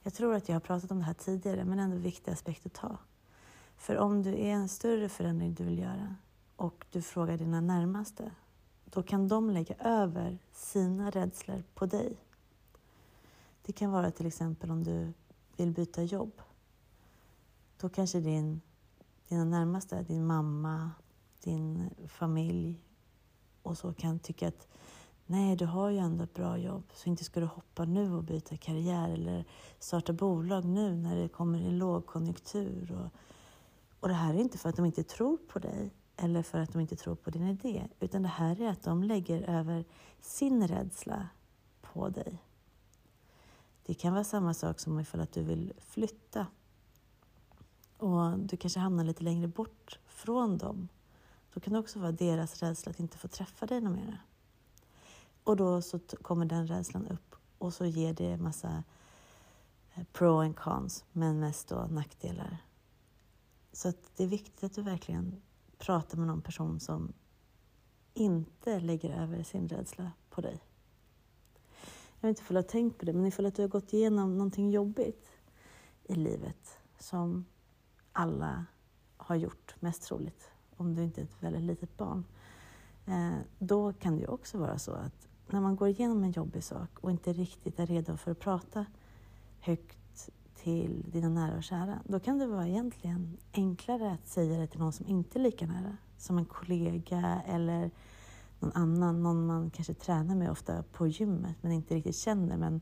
Jag 0.04 0.14
tror 0.14 0.36
att 0.36 0.50
jag 0.50 0.56
har 0.56 0.62
pratat 0.62 0.92
om 0.92 1.00
det 1.00 1.06
här 1.06 1.14
tidigare, 1.14 1.66
men 1.66 1.80
ändå 1.80 1.96
en 1.96 2.02
viktig 2.02 2.32
aspekt 2.32 2.66
att 2.66 2.74
ta. 2.74 2.98
För 3.78 3.98
om 3.98 4.24
du 4.24 4.30
är 4.30 4.54
en 4.54 4.70
större 4.70 5.10
förändring 5.10 5.54
du 5.54 5.64
vill 5.64 5.80
göra 5.80 6.16
och 6.56 6.86
du 6.92 7.02
frågar 7.02 7.38
dina 7.38 7.62
närmaste, 7.62 8.32
då 8.92 9.04
kan 9.04 9.28
de 9.28 9.50
lägga 9.50 9.76
över 9.76 10.38
sina 10.52 11.10
rädslor 11.10 11.64
på 11.74 11.86
dig. 11.86 12.18
Det 13.62 13.74
kan 13.74 13.92
vara 13.92 14.12
till 14.12 14.26
exempel 14.28 14.72
om 14.72 14.84
du 14.84 15.14
vill 15.58 15.72
byta 15.72 16.04
jobb. 16.04 16.42
Då 17.78 17.90
kanske 17.90 18.20
din, 18.20 18.62
dina 19.28 19.46
närmaste, 19.46 20.04
din 20.04 20.26
mamma, 20.26 20.92
din 21.44 21.90
familj 22.08 22.82
och 23.62 23.78
så 23.78 23.94
kan 23.94 24.20
tycka 24.20 24.48
att 24.48 24.68
nej, 25.26 25.56
du 25.56 25.66
har 25.66 25.90
ju 25.90 25.98
ändå 25.98 26.24
ett 26.24 26.34
bra 26.34 26.58
jobb, 26.58 26.84
så 26.94 27.10
inte 27.10 27.24
ska 27.24 27.40
du 27.40 27.46
hoppa 27.46 27.86
nu 27.86 28.14
och 28.14 28.24
byta 28.24 28.58
karriär 28.58 29.10
eller 29.10 29.46
starta 29.80 30.14
bolag 30.14 30.66
nu 30.66 30.96
när 30.96 31.16
det 31.16 31.30
kommer 31.30 31.60
en 31.60 31.78
lågkonjunktur. 31.78 32.92
Och, 32.92 33.12
och 34.00 34.08
det 34.08 34.14
här 34.14 34.34
är 34.34 34.38
inte 34.38 34.58
för 34.58 34.70
att 34.70 34.76
de 34.76 34.86
inte 34.86 35.04
tror 35.04 35.38
på 35.38 35.60
dig 35.60 35.92
eller 36.18 36.44
för 36.44 36.60
att 36.60 36.74
de 36.74 36.82
inte 36.82 36.96
tror 36.96 37.16
på 37.16 37.30
din 37.30 37.48
idé, 37.48 37.88
utan 38.00 38.22
det 38.22 38.28
här 38.28 38.62
är 38.62 38.70
att 38.70 38.84
de 38.84 39.04
lägger 39.04 39.42
över 39.42 39.86
sin 40.20 40.68
rädsla 40.68 41.30
på 41.82 42.10
dig. 42.10 42.44
Det 43.86 43.94
kan 43.94 44.14
vara 44.14 44.24
samma 44.24 44.54
sak 44.54 44.80
som 44.80 45.00
ifall 45.00 45.22
att 45.22 45.32
du 45.32 45.44
vill 45.44 45.74
flytta 45.80 46.48
och 47.98 48.40
du 48.40 48.58
kanske 48.58 48.80
hamnar 48.80 49.04
lite 49.04 49.24
längre 49.24 49.48
bort 49.48 50.00
från 50.06 50.58
dem. 50.58 50.88
Då 51.54 51.60
kan 51.60 51.74
det 51.74 51.80
också 51.80 52.00
vara 52.00 52.12
deras 52.12 52.62
rädsla 52.62 52.90
att 52.90 53.00
inte 53.00 53.18
få 53.18 53.28
träffa 53.28 53.66
dig 53.66 53.82
något 53.82 53.96
mer. 53.96 54.22
Och 55.44 55.58
då 55.58 55.82
så 55.82 56.00
kommer 56.00 56.46
den 56.46 56.68
rädslan 56.68 57.08
upp 57.08 57.36
och 57.58 57.74
så 57.74 57.86
ger 57.86 58.14
det 58.14 58.38
massa 58.38 58.84
eh, 59.94 60.04
pro 60.14 60.42
and 60.42 60.56
cons, 60.56 61.06
men 61.12 61.40
mest 61.40 61.68
då 61.68 61.76
nackdelar. 61.76 62.58
Så 63.72 63.94
det 64.16 64.24
är 64.24 64.28
viktigt 64.28 64.64
att 64.64 64.74
du 64.74 64.82
verkligen 64.82 65.42
prata 65.78 66.18
med 66.18 66.28
någon 66.28 66.42
person 66.42 66.80
som 66.80 67.14
inte 68.14 68.80
lägger 68.80 69.22
över 69.22 69.44
sin 69.44 69.68
rädsla 69.68 70.12
på 70.30 70.42
dig. 70.42 70.64
Jag 72.20 72.30
vet 72.30 72.40
inte 72.40 72.50
om 72.50 72.54
du 72.54 72.56
har 72.56 72.70
tänkt 72.70 72.98
på 72.98 73.06
det, 73.06 73.14
men 73.14 73.26
ifall 73.26 73.46
att 73.46 73.56
du 73.56 73.62
har 73.62 73.70
gått 73.70 73.94
igenom 73.94 74.38
någonting 74.38 74.72
jobbigt 74.72 75.30
i 76.04 76.16
livet 76.16 76.80
som 77.00 77.46
alla 78.12 78.66
har 79.18 79.36
gjort, 79.36 79.76
mest 79.80 80.04
troligt, 80.04 80.52
om 80.76 80.96
du 80.96 81.04
inte 81.04 81.22
är 81.22 81.26
ett 81.26 81.44
väldigt 81.44 81.64
litet 81.64 81.98
barn, 81.98 82.26
eh, 83.06 83.38
då 83.60 83.94
kan 83.94 84.16
det 84.16 84.22
ju 84.22 84.28
också 84.28 84.58
vara 84.58 84.80
så 84.80 84.92
att 84.92 85.28
när 85.48 85.62
man 85.62 85.76
går 85.76 85.88
igenom 85.88 86.24
en 86.24 86.32
jobbig 86.32 86.64
sak 86.64 87.00
och 87.02 87.12
inte 87.12 87.34
riktigt 87.34 87.80
är 87.80 87.86
redo 87.86 88.18
för 88.18 88.32
att 88.32 88.40
prata 88.40 88.86
högt 89.60 89.98
till 90.68 91.04
dina 91.12 91.30
nära 91.30 91.58
och 91.58 91.64
kära, 91.64 92.00
då 92.06 92.20
kan 92.20 92.38
det 92.38 92.48
vara 92.48 92.68
egentligen 92.68 93.38
enklare 93.54 94.12
att 94.12 94.28
säga 94.28 94.60
det 94.60 94.68
till 94.68 94.80
någon 94.80 94.94
som 94.94 95.08
inte 95.08 95.40
är 95.40 95.44
lika 95.44 95.68
nära, 95.68 95.98
som 96.18 96.38
en 96.38 96.46
kollega 96.46 97.42
eller 97.46 97.92
någon 98.60 98.72
annan, 98.74 99.24
någon 99.24 99.46
man 99.46 99.70
kanske 99.70 99.94
tränar 99.94 100.36
med 100.36 100.52
ofta 100.52 100.84
på 100.84 101.08
gymmet 101.08 101.56
men 101.62 101.72
inte 101.72 101.96
riktigt 101.96 102.16
känner, 102.16 102.58
men 102.58 102.82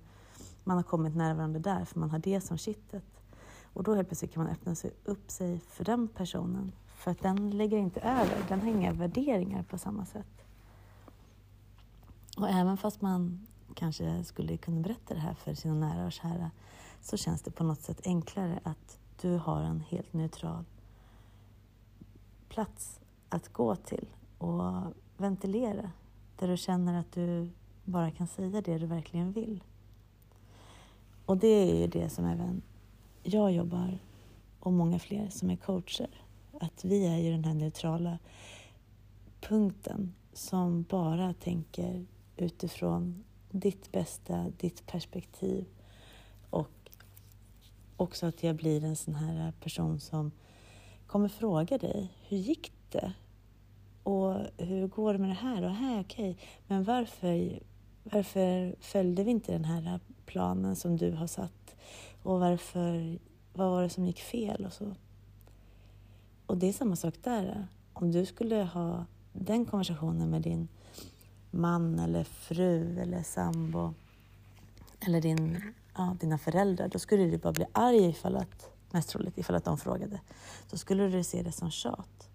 man 0.64 0.78
har 0.78 0.84
kommit 0.84 1.16
nära 1.16 1.34
varandra 1.34 1.60
där 1.60 1.86
för 1.86 2.00
man 2.00 2.12
har 2.12 2.20
det 2.20 2.42
som 2.42 2.58
kittet. 2.58 3.22
Och 3.64 3.84
då 3.84 3.96
helt 3.96 4.08
plötsligt 4.08 4.34
kan 4.34 4.44
man 4.44 4.52
öppna 4.54 4.76
sig 4.76 4.92
upp 5.04 5.32
sig 5.32 5.60
för 5.60 5.84
den 5.84 6.08
personen, 6.08 6.72
för 6.88 7.12
att 7.12 7.22
den 7.22 7.58
lägger 7.58 7.78
inte 7.78 8.00
över, 8.00 8.46
den 8.50 8.62
har 8.62 8.68
inga 8.68 8.94
värderingar 8.94 9.64
på 9.64 9.78
samma 9.78 10.06
sätt. 10.06 10.46
Och 12.38 12.50
även 12.50 12.78
fast 12.78 13.02
man 13.02 13.48
kanske 13.74 14.24
skulle 14.24 14.58
kunna 14.58 14.82
berätta 14.82 15.14
det 15.14 15.20
här 15.20 15.34
för 15.34 15.54
sina 15.54 15.74
nära 15.74 16.06
och 16.06 16.12
kära 16.12 16.52
så 17.06 17.18
känns 17.18 17.42
det 17.42 17.52
på 17.52 17.64
något 17.64 17.82
sätt 17.82 18.02
enklare 18.04 18.60
att 18.64 19.00
du 19.22 19.38
har 19.38 19.62
en 19.62 19.80
helt 19.80 20.14
neutral 20.14 20.66
plats 22.50 23.00
att 23.30 23.54
gå 23.54 23.76
till 23.76 24.08
och 24.38 24.94
ventilera 25.18 25.92
där 26.40 26.48
du 26.48 26.58
känner 26.58 27.00
att 27.00 27.12
du 27.12 27.50
bara 27.84 28.12
kan 28.12 28.28
säga 28.28 28.62
det 28.62 28.78
du 28.78 28.86
verkligen 28.86 29.32
vill. 29.32 29.64
Och 31.26 31.38
det 31.38 31.48
är 31.48 31.76
ju 31.76 31.88
det 31.88 32.10
som 32.10 32.26
även 32.26 32.62
jag 33.24 33.52
jobbar 33.52 34.00
och 34.60 34.74
många 34.74 35.00
fler 35.00 35.30
som 35.30 35.50
är 35.50 35.56
coacher. 35.56 36.10
Att 36.60 36.86
vi 36.86 37.06
är 37.08 37.18
ju 37.18 37.32
den 37.32 37.44
här 37.44 37.54
neutrala 37.54 38.20
punkten 39.42 40.14
som 40.34 40.84
bara 40.84 41.34
tänker 41.34 42.06
utifrån 42.38 43.24
ditt 43.52 43.92
bästa, 43.92 44.52
ditt 44.58 44.86
perspektiv 44.86 45.66
också 47.98 48.26
att 48.26 48.44
jag 48.44 48.56
blir 48.56 48.84
en 48.84 48.96
sån 48.96 49.16
här 49.16 49.48
eh, 49.48 49.52
person 49.52 50.00
som 50.00 50.32
kommer 51.08 51.30
fråga 51.30 51.78
dig, 51.78 52.12
hur 52.28 52.38
gick 52.38 52.72
det? 52.92 53.14
Och 54.04 54.36
hur 54.58 54.88
går 54.88 55.14
det 55.14 55.20
med 55.20 55.30
det 55.30 55.34
här? 55.34 55.64
Och 55.64 55.72
här, 55.72 56.02
okej, 56.02 56.32
okay. 56.32 56.46
men 56.68 56.84
varför, 56.84 57.60
varför 58.04 58.76
följde 58.80 59.24
vi 59.24 59.32
inte 59.32 59.52
den 59.52 59.66
här 59.66 59.94
eh, 59.94 60.00
planen 60.26 60.76
som 60.76 60.98
du 60.98 61.12
har 61.12 61.28
satt? 61.28 61.76
Och 62.24 62.40
varför, 62.40 63.20
vad 63.54 63.70
var 63.70 63.84
det 63.84 63.90
som 63.90 64.06
gick 64.06 64.20
fel 64.20 64.66
och 64.66 64.74
så? 64.74 64.96
Och 66.46 66.58
det 66.58 66.68
är 66.68 66.74
samma 66.74 66.96
sak 66.96 67.14
där. 67.22 67.46
Eh. 67.46 67.64
Om 67.94 68.12
du 68.12 68.26
skulle 68.26 68.56
ha 68.56 69.06
den 69.34 69.66
konversationen 69.66 70.30
med 70.30 70.42
din 70.42 70.68
man 71.52 72.00
eller 72.00 72.24
fru 72.24 73.00
eller 73.00 73.24
sambo 73.24 73.94
eller 75.00 75.22
din, 75.22 75.62
ja, 75.96 76.16
dina 76.20 76.38
föräldrar, 76.38 76.88
då 76.88 77.00
skulle 77.00 77.24
du 77.24 77.38
bara 77.38 77.54
bli 77.54 77.66
arg 77.72 78.06
ifall 78.06 78.36
att, 78.36 78.70
mest 78.92 79.10
troligt, 79.10 79.38
ifall 79.38 79.56
att 79.56 79.64
de 79.64 79.78
frågade. 79.78 80.20
Då 80.70 80.78
skulle 80.78 81.08
du 81.08 81.24
se 81.24 81.44
det 81.44 81.52
som 81.52 81.72
tjat. 81.72 82.30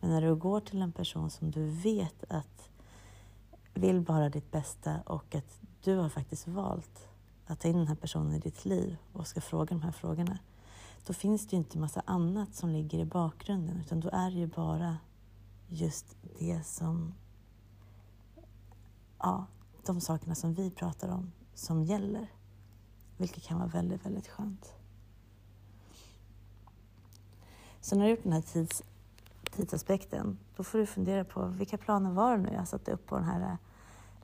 Men 0.00 0.10
när 0.10 0.22
du 0.22 0.34
går 0.34 0.60
till 0.60 0.82
en 0.82 0.92
person 0.92 1.30
som 1.30 1.50
du 1.50 1.66
vet 1.66 2.24
att 2.28 2.68
vill 3.74 4.00
bara 4.00 4.28
ditt 4.28 4.50
bästa 4.50 5.00
och 5.06 5.34
att 5.34 5.60
du 5.82 5.96
har 5.96 6.08
faktiskt 6.08 6.48
valt 6.48 7.08
att 7.46 7.60
ta 7.60 7.68
in 7.68 7.76
den 7.76 7.86
här 7.88 7.94
personen 7.94 8.34
i 8.34 8.38
ditt 8.38 8.64
liv 8.64 8.96
och 9.12 9.26
ska 9.26 9.40
fråga 9.40 9.66
de 9.66 9.82
här 9.82 9.92
frågorna, 9.92 10.38
då 11.06 11.12
finns 11.12 11.46
det 11.46 11.56
ju 11.56 11.58
inte 11.58 11.78
massa 11.78 12.02
annat 12.06 12.54
som 12.54 12.70
ligger 12.70 12.98
i 12.98 13.04
bakgrunden, 13.04 13.80
utan 13.80 14.00
då 14.00 14.08
är 14.12 14.30
det 14.30 14.36
ju 14.36 14.46
bara 14.46 14.96
just 15.68 16.16
det 16.38 16.66
som 16.66 17.14
ja, 19.18 19.46
de 19.86 20.00
sakerna 20.00 20.34
som 20.34 20.54
vi 20.54 20.70
pratar 20.70 21.08
om 21.08 21.32
som 21.54 21.84
gäller. 21.84 22.28
Vilket 23.22 23.44
kan 23.44 23.58
vara 23.58 23.68
väldigt, 23.68 24.06
väldigt 24.06 24.28
skönt. 24.28 24.74
Så 27.80 27.96
när 27.96 28.04
du 28.04 28.10
har 28.10 28.16
gjort 28.16 28.22
den 28.22 28.32
här 28.32 28.42
tids, 28.42 28.82
tidsaspekten, 29.50 30.38
då 30.56 30.64
får 30.64 30.78
du 30.78 30.86
fundera 30.86 31.24
på 31.24 31.46
vilka 31.46 31.78
planer 31.78 32.10
var 32.10 32.36
det 32.36 32.42
nu 32.42 32.52
jag 32.52 32.68
satte 32.68 32.92
upp 32.92 33.06
på 33.06 33.14
den 33.14 33.24
här 33.24 33.40
eh, 33.40 33.56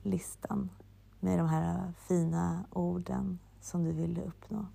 listan 0.01 0.69
med 1.19 1.39
de 1.39 1.47
här 1.47 1.77
eh, 1.77 1.91
fina 2.07 2.65
orden 2.71 3.39
som 3.61 3.83
du 3.83 3.91
ville 3.91 4.21
uppnå. 4.21 4.65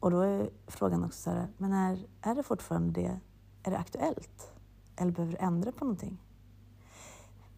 Och 0.00 0.10
då 0.10 0.20
är 0.20 0.50
frågan 0.66 1.04
också 1.04 1.22
så 1.22 1.30
här, 1.30 1.48
men 1.56 1.72
är, 1.72 2.06
är 2.22 2.34
det 2.34 2.42
fortfarande 2.42 3.00
det, 3.00 3.20
är 3.62 3.70
det 3.70 3.78
aktuellt? 3.78 4.52
Eller 4.96 5.12
behöver 5.12 5.32
du 5.32 5.38
ändra 5.38 5.72
på 5.72 5.84
någonting? 5.84 6.22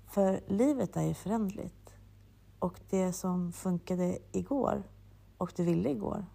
För 0.07 0.41
livet 0.47 0.97
är 0.97 1.03
ju 1.03 1.15
förändligt. 1.15 1.80
Och 2.61 2.81
det 2.91 3.13
som 3.13 3.53
funkade 3.53 4.19
igår 4.33 4.83
och 5.39 5.53
du 5.57 5.65
ville 5.65 5.91
igår, 5.91 6.27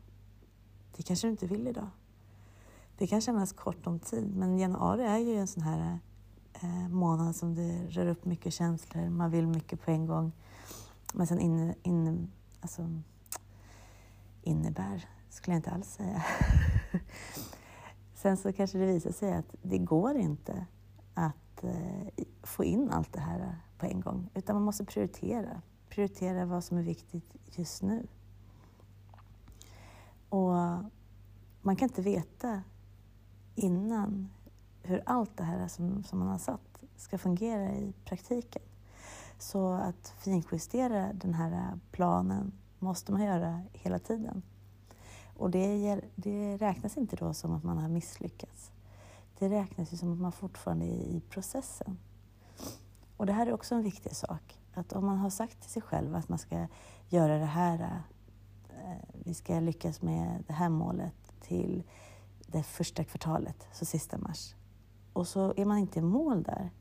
det 0.98 1.04
kanske 1.04 1.28
du 1.28 1.32
inte 1.32 1.48
vill 1.48 1.68
idag. 1.68 1.90
Det 2.98 3.08
kan 3.08 3.22
kännas 3.22 3.54
kort 3.54 3.88
om 3.88 4.00
tid, 4.00 4.36
men 4.36 4.60
januari 4.60 5.04
är 5.04 5.18
ju 5.18 5.36
en 5.36 5.48
sån 5.48 5.64
här 5.64 6.00
eh, 6.54 6.90
månad 6.90 7.36
som 7.36 7.56
det 7.56 7.88
rör 7.90 8.08
upp 8.08 8.26
mycket 8.26 8.54
känslor, 8.54 9.10
man 9.10 9.32
vill 9.32 9.48
mycket 9.48 9.82
på 9.82 9.92
en 9.92 10.06
gång. 10.06 10.32
Men 11.14 11.28
sen 11.28 11.40
inne, 11.40 11.76
inne, 11.84 12.28
alltså, 12.62 13.02
innebär, 14.42 15.10
skulle 15.30 15.56
jag 15.56 15.60
inte 15.60 15.72
alls 15.72 15.88
säga. 15.88 16.24
sen 18.16 18.38
så 18.38 18.54
kanske 18.54 18.78
det 18.78 18.86
visar 18.86 19.12
sig 19.12 19.34
att 19.34 19.56
det 19.62 19.78
går 19.78 20.16
inte 20.16 20.66
att 21.14 21.64
eh, 21.64 22.26
få 22.44 22.64
in 22.64 22.90
allt 22.90 23.14
det 23.14 23.20
här 23.20 23.58
på 23.78 23.86
en 23.86 24.02
gång, 24.02 24.30
utan 24.34 24.56
man 24.56 24.64
måste 24.64 24.86
prioritera. 24.86 25.62
Prioritera 25.96 26.46
vad 26.46 26.64
som 26.64 26.78
är 26.78 26.82
viktigt 26.82 27.36
just 27.52 27.82
nu. 27.82 28.08
Och 30.30 30.54
man 31.62 31.76
kan 31.76 31.90
inte 31.90 32.02
veta 32.02 32.64
innan 33.56 34.30
hur 34.84 35.04
allt 35.06 35.38
det 35.38 35.44
här 35.44 35.68
som, 35.68 36.04
som 36.04 36.20
man 36.20 36.28
har 36.28 36.38
satt 36.38 36.84
ska 36.96 37.18
fungera 37.18 37.76
i 37.76 37.94
praktiken. 38.06 38.62
Så 39.40 39.74
att 39.74 40.14
finjustera 40.18 41.14
den 41.14 41.34
här 41.34 41.80
planen 41.92 42.52
måste 42.80 43.12
man 43.12 43.24
göra 43.24 43.64
hela 43.72 44.00
tiden. 44.00 44.42
Och 45.38 45.52
det, 45.52 46.02
det 46.16 46.58
räknas 46.58 46.98
inte 46.98 47.16
då 47.16 47.34
som 47.34 47.54
att 47.54 47.64
man 47.64 47.78
har 47.78 47.90
misslyckats. 47.90 48.72
Det 49.40 49.50
räknas 49.50 49.94
ju 49.94 49.98
som 49.98 50.14
att 50.14 50.20
man 50.20 50.32
fortfarande 50.32 50.86
är 50.86 51.04
i 51.04 51.22
processen. 51.30 51.98
Och 53.18 53.26
det 53.26 53.34
här 53.34 53.48
är 53.48 53.54
också 53.54 53.76
en 53.76 53.84
viktig 53.84 54.16
sak. 54.16 54.60
Att 54.76 54.94
om 54.94 55.06
man 55.06 55.18
har 55.18 55.30
sagt 55.30 55.62
till 55.62 55.72
sig 55.72 55.82
själv 55.82 56.16
att 56.16 56.30
man 56.30 56.38
ska 56.38 56.68
göra 57.10 57.38
det 57.38 57.46
här, 57.46 58.02
eh, 58.70 59.08
vi 59.26 59.34
ska 59.34 59.60
lyckas 59.60 60.02
med 60.02 60.44
det 60.48 60.54
här 60.54 60.70
målet 60.70 61.34
till 61.42 61.84
det 62.48 62.64
första 62.64 63.04
kvartalet, 63.04 63.68
så 63.72 63.86
sista 63.86 64.18
mars. 64.18 64.56
Och 65.14 65.28
så 65.28 65.54
är 65.58 65.66
man 65.66 65.78
inte 65.78 66.00
i 66.00 66.02
mål 66.02 66.44
där, 66.44 66.72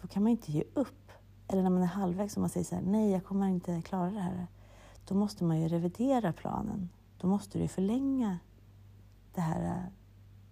då 0.00 0.08
kan 0.08 0.22
man 0.22 0.32
inte 0.32 0.52
ge 0.52 0.64
upp. 0.74 1.12
Eller 1.48 1.62
när 1.62 1.70
man 1.70 1.82
är 1.82 1.86
halvvägs 1.86 2.36
och 2.36 2.40
man 2.40 2.50
säger 2.50 2.64
så 2.64 2.74
här, 2.74 2.82
nej 2.82 3.10
jag 3.10 3.24
kommer 3.24 3.48
inte 3.48 3.82
klara 3.82 4.10
det 4.10 4.20
här. 4.20 4.46
Då 5.08 5.14
måste 5.14 5.44
man 5.44 5.60
ju 5.60 5.68
revidera 5.68 6.32
planen. 6.32 6.88
Då 7.18 7.26
måste 7.26 7.58
du 7.58 7.68
förlänga 7.68 8.38
det 9.34 9.40
här 9.40 9.64
eh, 9.64 9.92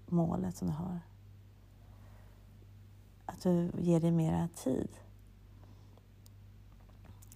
målet 0.07 0.57
som 0.57 0.69
du 0.69 0.75
har. 0.75 1.01
Att 3.27 3.43
du 3.43 3.71
ger 3.79 4.01
dig 4.01 4.11
mera 4.11 4.49
tid. 4.55 4.89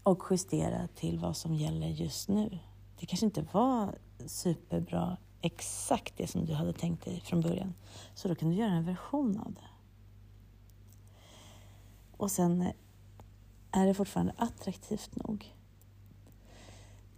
Och 0.08 0.22
justera 0.30 0.88
till 0.94 1.18
vad 1.18 1.36
som 1.36 1.54
gäller 1.54 1.88
just 1.88 2.28
nu. 2.28 2.58
Det 3.00 3.06
kanske 3.06 3.26
inte 3.26 3.46
var 3.52 3.98
superbra 4.26 5.16
exakt 5.40 6.16
det 6.16 6.26
som 6.26 6.44
du 6.44 6.54
hade 6.54 6.72
tänkt 6.72 7.04
dig 7.04 7.20
från 7.20 7.40
början. 7.40 7.74
Så 8.14 8.28
då 8.28 8.34
kan 8.34 8.48
du 8.48 8.54
göra 8.54 8.72
en 8.72 8.84
version 8.84 9.38
av 9.38 9.52
det. 9.52 9.68
Och 12.16 12.30
sen 12.30 12.72
är 13.70 13.86
det 13.86 13.94
fortfarande 13.94 14.32
attraktivt 14.36 15.16
nog. 15.16 15.54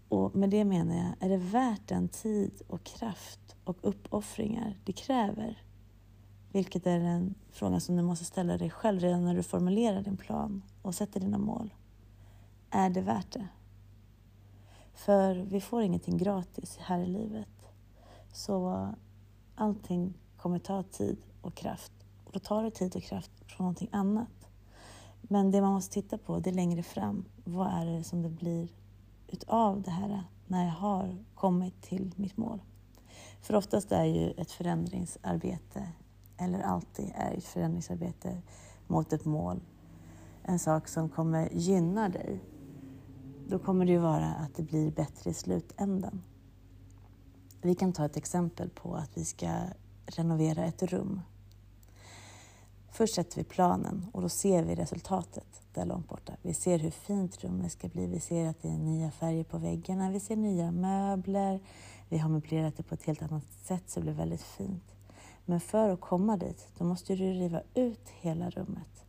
Och 0.09 0.35
med 0.37 0.50
det 0.50 0.64
menar 0.64 0.97
jag, 0.97 1.26
är 1.26 1.28
det 1.28 1.44
värt 1.44 1.88
den 1.88 2.09
tid 2.09 2.62
och 2.68 2.85
kraft 2.85 3.56
och 3.64 3.78
uppoffringar 3.82 4.78
det 4.85 4.92
kräver? 4.92 5.62
Vilket 6.52 6.87
är 6.87 7.00
en 7.00 7.35
fråga 7.50 7.80
som 7.80 7.97
du 7.97 8.02
måste 8.02 8.25
ställa 8.25 8.59
dig 8.59 8.70
själv 8.70 9.00
redan 9.00 9.25
när 9.25 9.35
du 9.35 9.42
formulerar 9.42 10.02
din 10.02 10.16
plan 10.16 10.62
och 10.82 10.94
sätter 10.94 11.20
dina 11.20 11.38
mål. 11.38 11.75
Är 12.71 12.91
det 12.91 13.00
värt 13.00 13.33
det? 13.33 13.49
För 14.95 15.35
vi 15.35 15.61
får 15.61 15.83
ingenting 15.83 16.17
gratis 16.19 16.76
här 16.80 16.99
i 16.99 17.06
livet. 17.06 17.49
Så 18.33 18.89
allting 19.54 20.15
kommer 20.37 20.59
ta 20.59 20.83
tid 20.83 21.19
och 21.43 21.54
kraft. 21.54 21.93
Och 22.25 22.33
då 22.33 22.39
tar 22.39 22.63
det 22.65 22.71
tid 22.71 22.97
och 22.97 23.02
kraft 23.02 23.30
från 23.47 23.65
någonting 23.65 23.89
annat. 23.93 24.49
Men 25.23 25.50
det 25.50 25.61
man 25.61 25.73
måste 25.73 25.95
titta 25.95 26.19
på, 26.19 26.39
det 26.39 26.50
är 26.50 26.54
längre 26.54 26.83
fram. 26.83 27.25
Vad 27.45 27.67
är 27.67 27.87
det 27.87 28.04
som 28.04 28.23
det 28.23 28.28
blir 28.28 28.69
utav 29.28 29.83
det 29.83 29.91
här 29.91 30.25
när 30.47 30.65
jag 30.65 30.73
har 30.73 31.25
kommit 31.35 31.83
till 31.83 32.13
mitt 32.17 32.37
mål? 32.37 32.63
För 33.41 33.54
oftast 33.54 33.93
är 33.93 34.04
ju 34.04 34.30
ett 34.30 34.50
förändringsarbete, 34.50 35.89
eller 36.37 36.61
alltid 36.61 37.13
är 37.15 37.35
ett 37.35 37.45
förändringsarbete 37.45 38.43
mot 38.87 39.13
ett 39.13 39.25
mål, 39.25 39.61
en 40.43 40.59
sak 40.59 40.89
som 40.89 41.09
kommer 41.09 41.49
gynna 41.52 42.09
dig. 42.09 42.41
Då 43.50 43.58
kommer 43.58 43.86
det 43.86 43.93
ju 43.93 43.99
vara 43.99 44.26
att 44.26 44.54
det 44.56 44.63
blir 44.63 44.91
bättre 44.91 45.30
i 45.30 45.34
slutändan. 45.34 46.23
Vi 47.63 47.75
kan 47.75 47.93
ta 47.93 48.04
ett 48.04 48.17
exempel 48.17 48.71
på 48.71 48.95
att 48.95 49.10
vi 49.15 49.25
ska 49.25 49.50
renovera 50.06 50.65
ett 50.65 50.82
rum. 50.82 51.21
Först 52.91 53.15
sätter 53.15 53.36
vi 53.36 53.45
planen 53.45 54.06
och 54.13 54.23
då 54.23 54.28
ser 54.28 54.63
vi 54.63 54.75
resultatet 54.75 55.63
där 55.75 55.86
långt 55.86 56.08
borta. 56.08 56.32
Vi 56.43 56.54
ser 56.54 56.78
hur 56.78 56.91
fint 56.91 57.45
rummet 57.45 57.73
ska 57.73 57.89
bli. 57.89 58.06
Vi 58.06 58.21
ser 58.21 58.47
att 58.47 58.63
det 58.63 58.69
är 58.69 58.78
nya 58.78 59.10
färger 59.10 59.45
på 59.45 59.58
väggarna. 59.58 60.10
Vi 60.10 60.21
ser 60.21 60.36
nya 60.36 60.71
möbler. 60.71 61.60
Vi 62.08 62.19
har 62.19 62.28
möblerat 62.28 62.76
det 62.76 62.82
på 62.82 62.95
ett 62.95 63.04
helt 63.04 63.23
annat 63.23 63.45
sätt 63.63 63.91
så 63.91 64.00
det 64.00 64.04
blir 64.04 64.15
väldigt 64.15 64.43
fint. 64.43 64.95
Men 65.45 65.60
för 65.60 65.89
att 65.89 66.00
komma 66.00 66.36
dit, 66.36 66.69
då 66.78 66.84
måste 66.84 67.15
du 67.15 67.25
riva 67.25 67.63
ut 67.75 68.08
hela 68.08 68.50
rummet. 68.50 69.04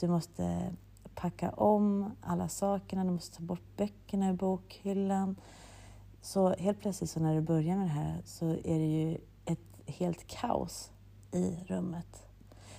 Du 0.00 0.08
måste 0.08 0.72
packa 1.14 1.50
om 1.50 2.12
alla 2.20 2.48
sakerna, 2.48 3.04
du 3.04 3.10
måste 3.10 3.36
ta 3.36 3.42
bort 3.42 3.76
böckerna 3.76 4.28
ur 4.28 4.32
bokhyllan. 4.32 5.36
Så 6.20 6.54
helt 6.54 6.80
plötsligt 6.80 7.10
så 7.10 7.20
när 7.20 7.34
du 7.34 7.40
börjar 7.40 7.76
med 7.76 7.86
det 7.86 7.92
här 7.92 8.22
så 8.24 8.46
är 8.46 8.78
det 8.78 8.86
ju 8.86 9.18
ett 9.44 9.58
helt 9.86 10.26
kaos 10.26 10.90
i 11.32 11.56
rummet. 11.66 12.26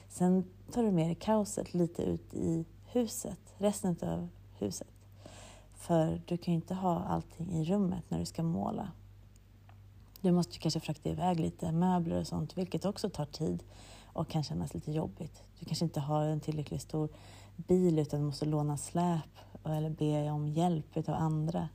Sen 0.09 0.43
tar 0.71 0.83
du 0.83 0.91
med 0.91 1.07
dig 1.07 1.15
kaoset 1.15 1.73
lite 1.73 2.03
ut 2.03 2.33
i 2.33 2.65
huset, 2.85 3.39
resten 3.57 3.95
av 4.01 4.29
huset. 4.59 4.87
För 5.73 6.21
du 6.25 6.37
kan 6.37 6.53
ju 6.53 6.55
inte 6.55 6.73
ha 6.73 6.99
allting 6.99 7.51
i 7.51 7.65
rummet 7.65 8.03
när 8.09 8.19
du 8.19 8.25
ska 8.25 8.43
måla. 8.43 8.91
Du 10.21 10.31
måste 10.31 10.59
kanske 10.59 10.79
frakta 10.79 11.09
iväg 11.09 11.39
lite 11.39 11.71
möbler 11.71 12.19
och 12.19 12.27
sånt, 12.27 12.57
vilket 12.57 12.85
också 12.85 13.09
tar 13.09 13.25
tid 13.25 13.63
och 14.03 14.27
kan 14.27 14.43
kännas 14.43 14.73
lite 14.73 14.91
jobbigt. 14.91 15.43
Du 15.59 15.65
kanske 15.65 15.85
inte 15.85 15.99
har 15.99 16.25
en 16.25 16.39
tillräckligt 16.39 16.81
stor 16.81 17.09
bil 17.67 17.99
utan 17.99 18.19
du 18.19 18.25
måste 18.25 18.45
låna 18.45 18.77
släp 18.77 19.39
eller 19.65 19.89
be 19.89 20.31
om 20.31 20.47
hjälp 20.47 20.97
av 20.97 21.15
andra. 21.15 21.69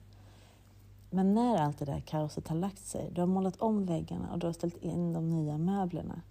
Men 1.10 1.34
när 1.34 1.56
allt 1.56 1.78
det 1.78 1.84
där 1.84 2.00
kaoset 2.00 2.48
har 2.48 2.56
lagt 2.56 2.86
sig, 2.86 3.10
du 3.12 3.20
har 3.20 3.28
målat 3.28 3.56
om 3.56 3.86
väggarna 3.86 4.32
och 4.32 4.38
du 4.38 4.46
har 4.46 4.52
ställt 4.52 4.76
in 4.76 5.12
de 5.12 5.30
nya 5.30 5.58
möblerna, 5.58 6.22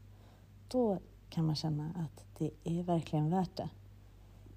då 0.68 1.00
kan 1.30 1.46
man 1.46 1.56
känna 1.56 1.90
att 1.96 2.26
det 2.38 2.52
är 2.64 2.84
verkligen 2.84 3.30
värt 3.30 3.58
det. 3.58 3.70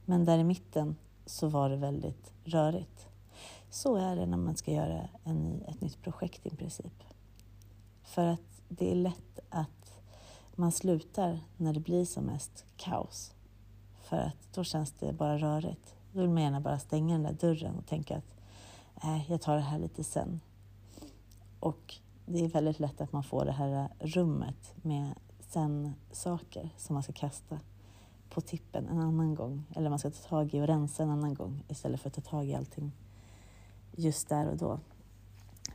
Men 0.05 0.25
där 0.25 0.39
i 0.39 0.45
mitten 0.45 0.97
så 1.27 1.49
var 1.49 1.71
det 1.71 1.77
väldigt 1.77 2.33
rörigt. 2.45 3.09
Så 3.71 3.97
är 3.97 4.17
det 4.17 4.27
när 4.27 4.37
man 4.37 4.57
ska 4.57 4.73
göra 4.73 5.09
en, 5.25 5.63
ett 5.69 5.81
nytt 5.81 6.03
projekt 6.03 6.47
i 6.47 6.57
princip. 6.57 7.03
För 8.03 8.27
att 8.27 8.63
det 8.69 8.91
är 8.91 8.95
lätt 8.95 9.41
att 9.49 10.01
man 10.55 10.73
slutar 10.73 11.41
när 11.57 11.73
det 11.73 11.81
blir 11.81 12.05
som 12.05 12.25
mest 12.25 12.65
kaos. 12.77 13.35
För 14.11 14.17
att 14.17 14.53
då 14.55 14.65
känns 14.65 14.93
det 14.93 15.13
bara 15.13 15.39
rörigt. 15.39 15.95
Då 16.13 16.21
vill 16.21 16.31
man 16.31 16.43
gärna 16.43 16.61
bara 16.61 16.79
stänga 16.79 17.15
den 17.15 17.23
där 17.23 17.33
dörren 17.33 17.79
och 17.79 17.87
tänka 17.87 18.17
att 18.17 18.37
äh, 19.05 19.31
jag 19.31 19.41
tar 19.41 19.55
det 19.55 19.61
här 19.61 19.79
lite 19.79 20.05
sen. 20.05 20.41
Och 21.61 21.95
det 22.27 22.45
är 22.45 22.49
väldigt 22.49 22.81
lätt 22.81 23.01
att 23.01 23.13
man 23.13 23.23
får 23.23 23.45
det 23.45 23.53
här 23.53 23.89
rummet 23.99 24.75
med 24.83 25.15
sen 25.41 25.95
saker 26.13 26.71
som 26.77 26.95
man 26.95 27.03
ska 27.03 27.13
kasta 27.13 27.59
på 28.31 28.41
tippen 28.41 28.89
en 28.89 29.01
annan 29.01 29.35
gång. 29.35 29.65
Eller 29.77 29.91
man 29.91 29.99
ska 29.99 30.11
ta 30.11 30.29
tag 30.29 30.55
i 30.55 30.61
och 30.61 30.67
rensa 30.67 31.03
en 31.03 31.11
annan 31.11 31.35
gång 31.35 31.65
istället 31.69 32.01
för 32.01 32.09
att 32.09 32.15
ta 32.15 32.21
tag 32.21 32.49
i 32.49 32.55
allting 32.55 32.93
just 33.93 34.29
där 34.29 34.49
och 34.49 34.57
då. 34.57 34.81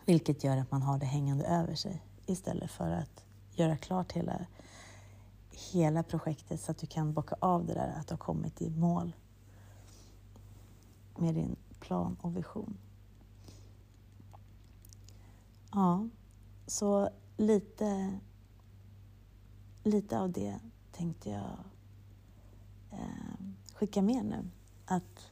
Vilket 0.05 0.43
gör 0.43 0.57
att 0.57 0.71
man 0.71 0.81
har 0.81 0.97
det 0.97 1.05
hängande 1.05 1.45
över 1.45 1.75
sig 1.75 2.01
istället 2.25 2.71
för 2.71 2.91
att 2.91 3.25
göra 3.51 3.77
klart 3.77 4.11
hela, 4.11 4.45
hela 5.55 6.03
projektet 6.03 6.61
så 6.61 6.71
att 6.71 6.77
du 6.77 6.87
kan 6.87 7.13
bocka 7.13 7.35
av 7.39 7.65
det 7.65 7.73
där 7.73 7.95
att 7.99 8.07
du 8.07 8.13
har 8.13 8.19
kommit 8.19 8.61
i 8.61 8.69
mål 8.69 9.15
med 11.17 11.35
din 11.35 11.55
plan 11.79 12.17
och 12.21 12.37
vision. 12.37 12.77
Ja, 15.71 16.07
så 16.67 17.09
lite, 17.37 18.19
lite 19.83 20.19
av 20.19 20.31
det 20.31 20.59
tänkte 20.91 21.29
jag 21.29 21.57
eh, 22.91 23.45
skicka 23.73 24.01
med 24.01 24.25
nu. 24.25 24.49
Att 24.85 25.31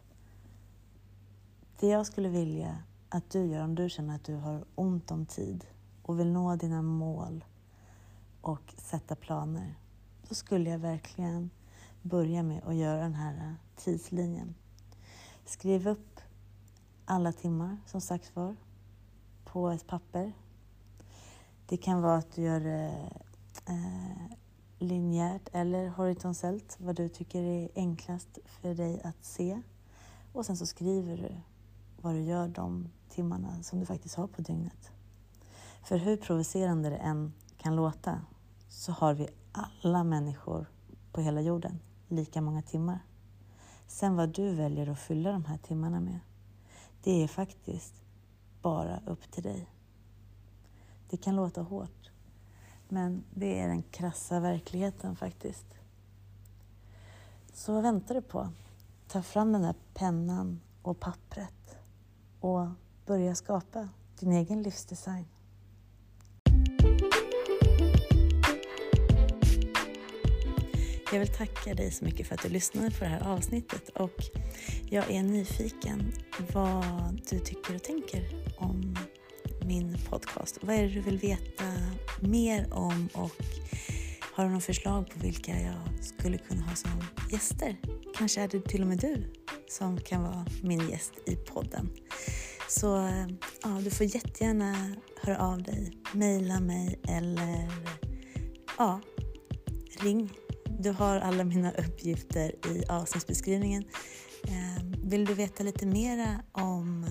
det 1.80 1.88
jag 1.88 2.06
skulle 2.08 2.30
vilja 2.30 2.78
att 3.10 3.30
du 3.30 3.46
gör 3.46 3.64
om 3.64 3.76
du 3.76 3.90
känner 3.90 4.16
att 4.16 4.24
du 4.24 4.36
har 4.36 4.66
ont 4.76 5.12
om 5.12 5.26
tid 5.26 5.66
och 6.02 6.20
vill 6.20 6.32
nå 6.32 6.56
dina 6.56 6.82
mål 6.82 7.46
och 8.42 8.74
sätta 8.78 9.16
planer, 9.16 9.76
då 10.30 10.36
skulle 10.36 10.70
jag 10.70 10.80
verkligen 10.80 11.50
börja 12.02 12.44
med 12.44 12.64
att 12.64 12.76
göra 12.76 13.02
den 13.02 13.14
här 13.14 13.36
eh, 13.36 13.54
tidslinjen. 13.76 14.56
Skriv 15.46 15.88
upp 15.88 16.20
alla 17.06 17.32
timmar 17.32 17.78
som 17.86 18.02
sagt 18.02 18.36
var 18.36 18.56
på 19.46 19.70
ett 19.70 19.88
papper. 19.88 20.34
Det 21.66 21.78
kan 21.78 22.02
vara 22.02 22.18
att 22.18 22.32
du 22.36 22.42
gör 22.42 22.60
det 22.60 23.10
eh, 23.68 24.38
linjärt 24.80 25.50
eller 25.52 25.88
horisontellt, 25.88 26.78
vad 26.80 26.96
du 26.96 27.10
tycker 27.10 27.44
är 27.44 27.70
enklast 27.76 28.40
för 28.46 28.76
dig 28.76 29.02
att 29.04 29.26
se. 29.26 29.62
Och 30.34 30.46
sen 30.46 30.58
så 30.58 30.66
skriver 30.66 31.18
du 31.18 31.36
vad 32.02 32.16
du 32.16 32.22
gör 32.22 32.48
de 32.48 32.90
timmarna 33.10 33.64
som 33.64 33.80
du 33.80 33.86
faktiskt 33.86 34.16
har 34.16 34.28
på 34.28 34.42
dygnet. 34.42 34.92
För 35.84 35.98
hur 35.98 36.18
provocerande 36.18 36.90
det 36.90 36.98
än 36.98 37.34
kan 37.58 37.76
låta 37.76 38.22
så 38.70 38.92
har 38.92 39.14
vi 39.14 39.28
alla 39.54 40.04
människor 40.04 40.66
på 41.12 41.22
hela 41.22 41.42
jorden 41.42 41.80
lika 42.08 42.42
många 42.42 42.62
timmar. 42.62 43.00
Sen 43.88 44.16
vad 44.16 44.30
du 44.30 44.56
väljer 44.56 44.90
att 44.90 45.00
fylla 45.00 45.32
de 45.32 45.46
här 45.46 45.58
timmarna 45.58 46.00
med, 46.00 46.20
det 47.04 47.24
är 47.24 47.28
faktiskt 47.28 47.94
bara 48.62 49.00
upp 49.06 49.32
till 49.32 49.44
dig. 49.44 49.68
Det 51.10 51.18
kan 51.18 51.36
låta 51.36 51.62
hårt, 51.62 52.12
men 52.90 53.24
det 53.34 53.60
är 53.60 53.68
den 53.68 53.84
krassa 53.84 54.40
verkligheten 54.40 55.16
faktiskt. 55.16 55.66
Så 57.54 57.74
vad 57.74 57.84
väntar 57.84 58.16
du 58.16 58.22
på? 58.22 58.50
Ta 59.08 59.22
fram 59.22 59.52
den 59.52 59.62
där 59.62 59.76
pennan 59.94 60.62
och 60.82 61.00
pappret 61.00 61.78
och 62.40 62.68
börja 63.06 63.36
skapa 63.36 63.90
din 64.20 64.32
egen 64.32 64.64
livsdesign. 64.64 65.26
Jag 71.12 71.20
vill 71.20 71.28
tacka 71.28 71.74
dig 71.74 71.92
så 71.92 72.06
mycket 72.06 72.28
för 72.28 72.36
att 72.36 72.42
du 72.42 72.50
lyssnade 72.50 72.92
på 72.92 73.04
det 73.04 73.10
här 73.10 73.28
avsnittet 73.28 73.90
och 73.90 74.24
jag 74.90 75.12
är 75.12 75.24
nyfiken 75.24 76.14
vad 76.54 76.86
du 77.30 77.40
tycker 77.40 77.76
och 77.76 77.84
tänker 77.84 78.24
om 78.58 78.96
min 79.66 79.98
podcast. 80.10 80.58
Vad 80.62 80.76
är 80.76 80.84
det 80.84 80.90
du 80.90 81.02
vill 81.02 81.18
veta 81.18 81.64
mer 82.20 82.74
om 82.74 83.10
och 83.14 83.32
har 84.34 84.44
du 84.44 84.50
några 84.50 84.62
förslag 84.62 85.10
på 85.10 85.20
vilka 85.20 85.52
jag 85.52 86.04
skulle 86.04 86.38
kunna 86.38 86.62
ha 86.62 86.76
som 86.76 87.04
gäster? 87.32 87.78
Kanske 88.18 88.42
är 88.42 88.48
det 88.48 88.62
till 88.62 88.82
och 88.82 88.88
med 88.88 88.98
du 88.98 89.34
som 89.68 90.00
kan 90.00 90.24
vara 90.24 90.46
min 90.62 90.90
gäst 90.90 91.14
i 91.26 91.36
podden. 91.36 91.90
Så 92.70 93.10
ja, 93.64 93.70
du 93.84 93.92
får 93.92 94.06
jättegärna 94.16 94.96
höra 95.22 95.38
av 95.38 95.64
dig, 95.64 95.98
mejla 96.14 96.60
mig 96.60 97.00
eller 97.08 97.72
ja, 98.78 99.02
ring 100.00 100.34
du 100.80 100.90
har 100.90 101.20
alla 101.20 101.44
mina 101.44 101.72
uppgifter 101.72 102.56
i 102.66 102.84
avsnittsbeskrivningen. 102.90 103.84
Ehm, 104.48 105.10
vill 105.10 105.26
du 105.26 105.34
veta 105.34 105.64
lite 105.64 105.86
mera 105.86 106.42
om 106.52 107.06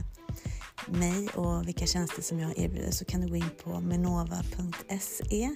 mig 0.88 1.28
och 1.28 1.68
vilka 1.68 1.86
tjänster 1.86 2.22
som 2.22 2.40
jag 2.40 2.58
erbjuder 2.58 2.90
så 2.90 3.04
kan 3.04 3.20
du 3.20 3.28
gå 3.28 3.36
in 3.36 3.50
på 3.64 3.80
menova.se. 3.80 5.50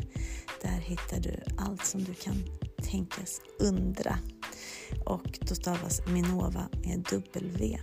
Där 0.62 0.81
hittar 0.81 1.21
du 1.21 1.42
allt 1.59 1.85
som 1.85 2.05
du 2.05 2.14
kan 2.14 2.45
tänkas 2.83 3.40
undra. 3.59 4.19
Och 5.05 5.38
då 5.40 5.55
stavas 5.55 6.07
Minova 6.07 6.69
med 6.85 7.07
W. 7.33 7.79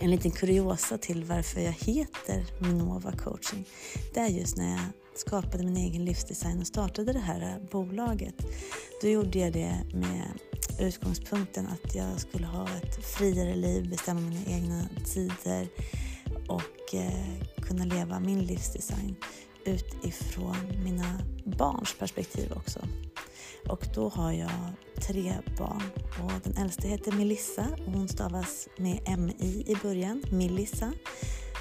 En 0.00 0.10
liten 0.10 0.30
kuriosa 0.30 0.98
till 0.98 1.24
varför 1.24 1.60
jag 1.60 1.72
heter 1.72 2.46
Minova 2.60 3.12
coaching. 3.12 3.64
Det 4.14 4.20
är 4.20 4.28
just 4.28 4.56
när 4.56 4.70
jag 4.70 4.80
skapade 5.20 5.64
min 5.64 5.76
egen 5.76 6.04
livsdesign 6.04 6.60
och 6.60 6.66
startade 6.66 7.12
det 7.12 7.18
här 7.18 7.60
bolaget. 7.70 8.34
Då 9.02 9.08
gjorde 9.08 9.38
jag 9.38 9.52
det 9.52 9.74
med 9.92 10.26
utgångspunkten 10.80 11.66
att 11.66 11.94
jag 11.94 12.20
skulle 12.20 12.46
ha 12.46 12.68
ett 12.76 13.04
friare 13.04 13.56
liv, 13.56 13.90
bestämma 13.90 14.20
mina 14.20 14.44
egna 14.46 14.88
tider 15.14 15.68
och 16.48 16.94
eh, 16.94 17.62
kunna 17.62 17.84
leva 17.84 18.20
min 18.20 18.44
livsdesign 18.44 19.16
utifrån 19.64 20.56
mina 20.84 21.20
barns 21.44 21.94
perspektiv 21.98 22.52
också. 22.56 22.80
Och 23.68 23.86
då 23.94 24.08
har 24.08 24.32
jag 24.32 24.50
tre 25.06 25.34
barn 25.58 25.82
och 26.24 26.32
den 26.44 26.56
äldsta 26.56 26.88
heter 26.88 27.12
Melissa 27.12 27.66
och 27.86 27.92
hon 27.92 28.08
stavas 28.08 28.68
med 28.76 29.18
MI 29.18 29.34
i 29.38 29.72
i 29.72 29.76
början, 29.82 30.22
Melissa. 30.30 30.92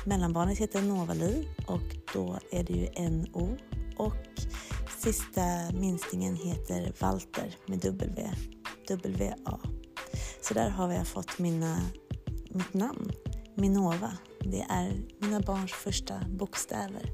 Mellanbarnet 0.06 0.58
heter 0.58 0.82
Novali 0.82 1.48
och 1.68 1.96
då 2.14 2.40
är 2.52 2.64
det 2.64 2.74
ju 2.74 3.10
NO 3.10 3.58
och 3.98 4.16
sista 5.00 5.42
minstingen 5.74 6.36
heter 6.36 6.94
Walter 7.00 7.56
med 7.66 7.80
W, 7.80 8.32
W-A. 8.88 9.60
Så 10.42 10.54
där 10.54 10.70
har 10.70 10.94
jag 10.94 11.08
fått 11.08 11.40
mina, 11.40 11.82
mitt 12.50 12.74
namn, 12.74 13.12
Minova. 13.56 14.12
Det 14.40 14.66
är 14.70 15.02
mina 15.20 15.40
barns 15.40 15.72
första 15.72 16.22
bokstäver, 16.30 17.10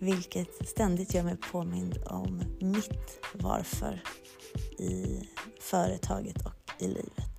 vilket 0.00 0.68
ständigt 0.68 1.14
gör 1.14 1.22
mig 1.22 1.36
påmind 1.52 1.98
om 2.06 2.42
mitt 2.60 3.18
varför 3.34 4.02
i 4.78 5.28
företaget 5.60 6.46
och 6.46 6.82
i 6.82 6.86
livet. 6.86 7.34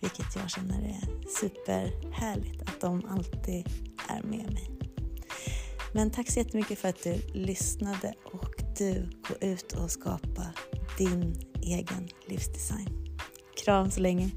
Vilket 0.00 0.36
jag 0.36 0.50
känner 0.50 0.82
är 0.82 1.28
superhärligt 1.40 2.62
att 2.62 2.80
de 2.80 3.04
alltid 3.04 3.68
är 4.08 4.22
med 4.22 4.52
mig. 4.52 4.70
Men 5.92 6.10
tack 6.10 6.30
så 6.30 6.38
jättemycket 6.38 6.78
för 6.78 6.88
att 6.88 7.02
du 7.02 7.14
lyssnade 7.34 8.14
och 8.24 8.62
du 8.78 9.10
går 9.28 9.44
ut 9.44 9.72
och 9.72 9.90
skapar 9.90 10.48
din 10.98 11.34
egen 11.62 12.08
livsdesign. 12.26 13.18
Kram 13.64 13.90
så 13.90 14.00
länge! 14.00 14.30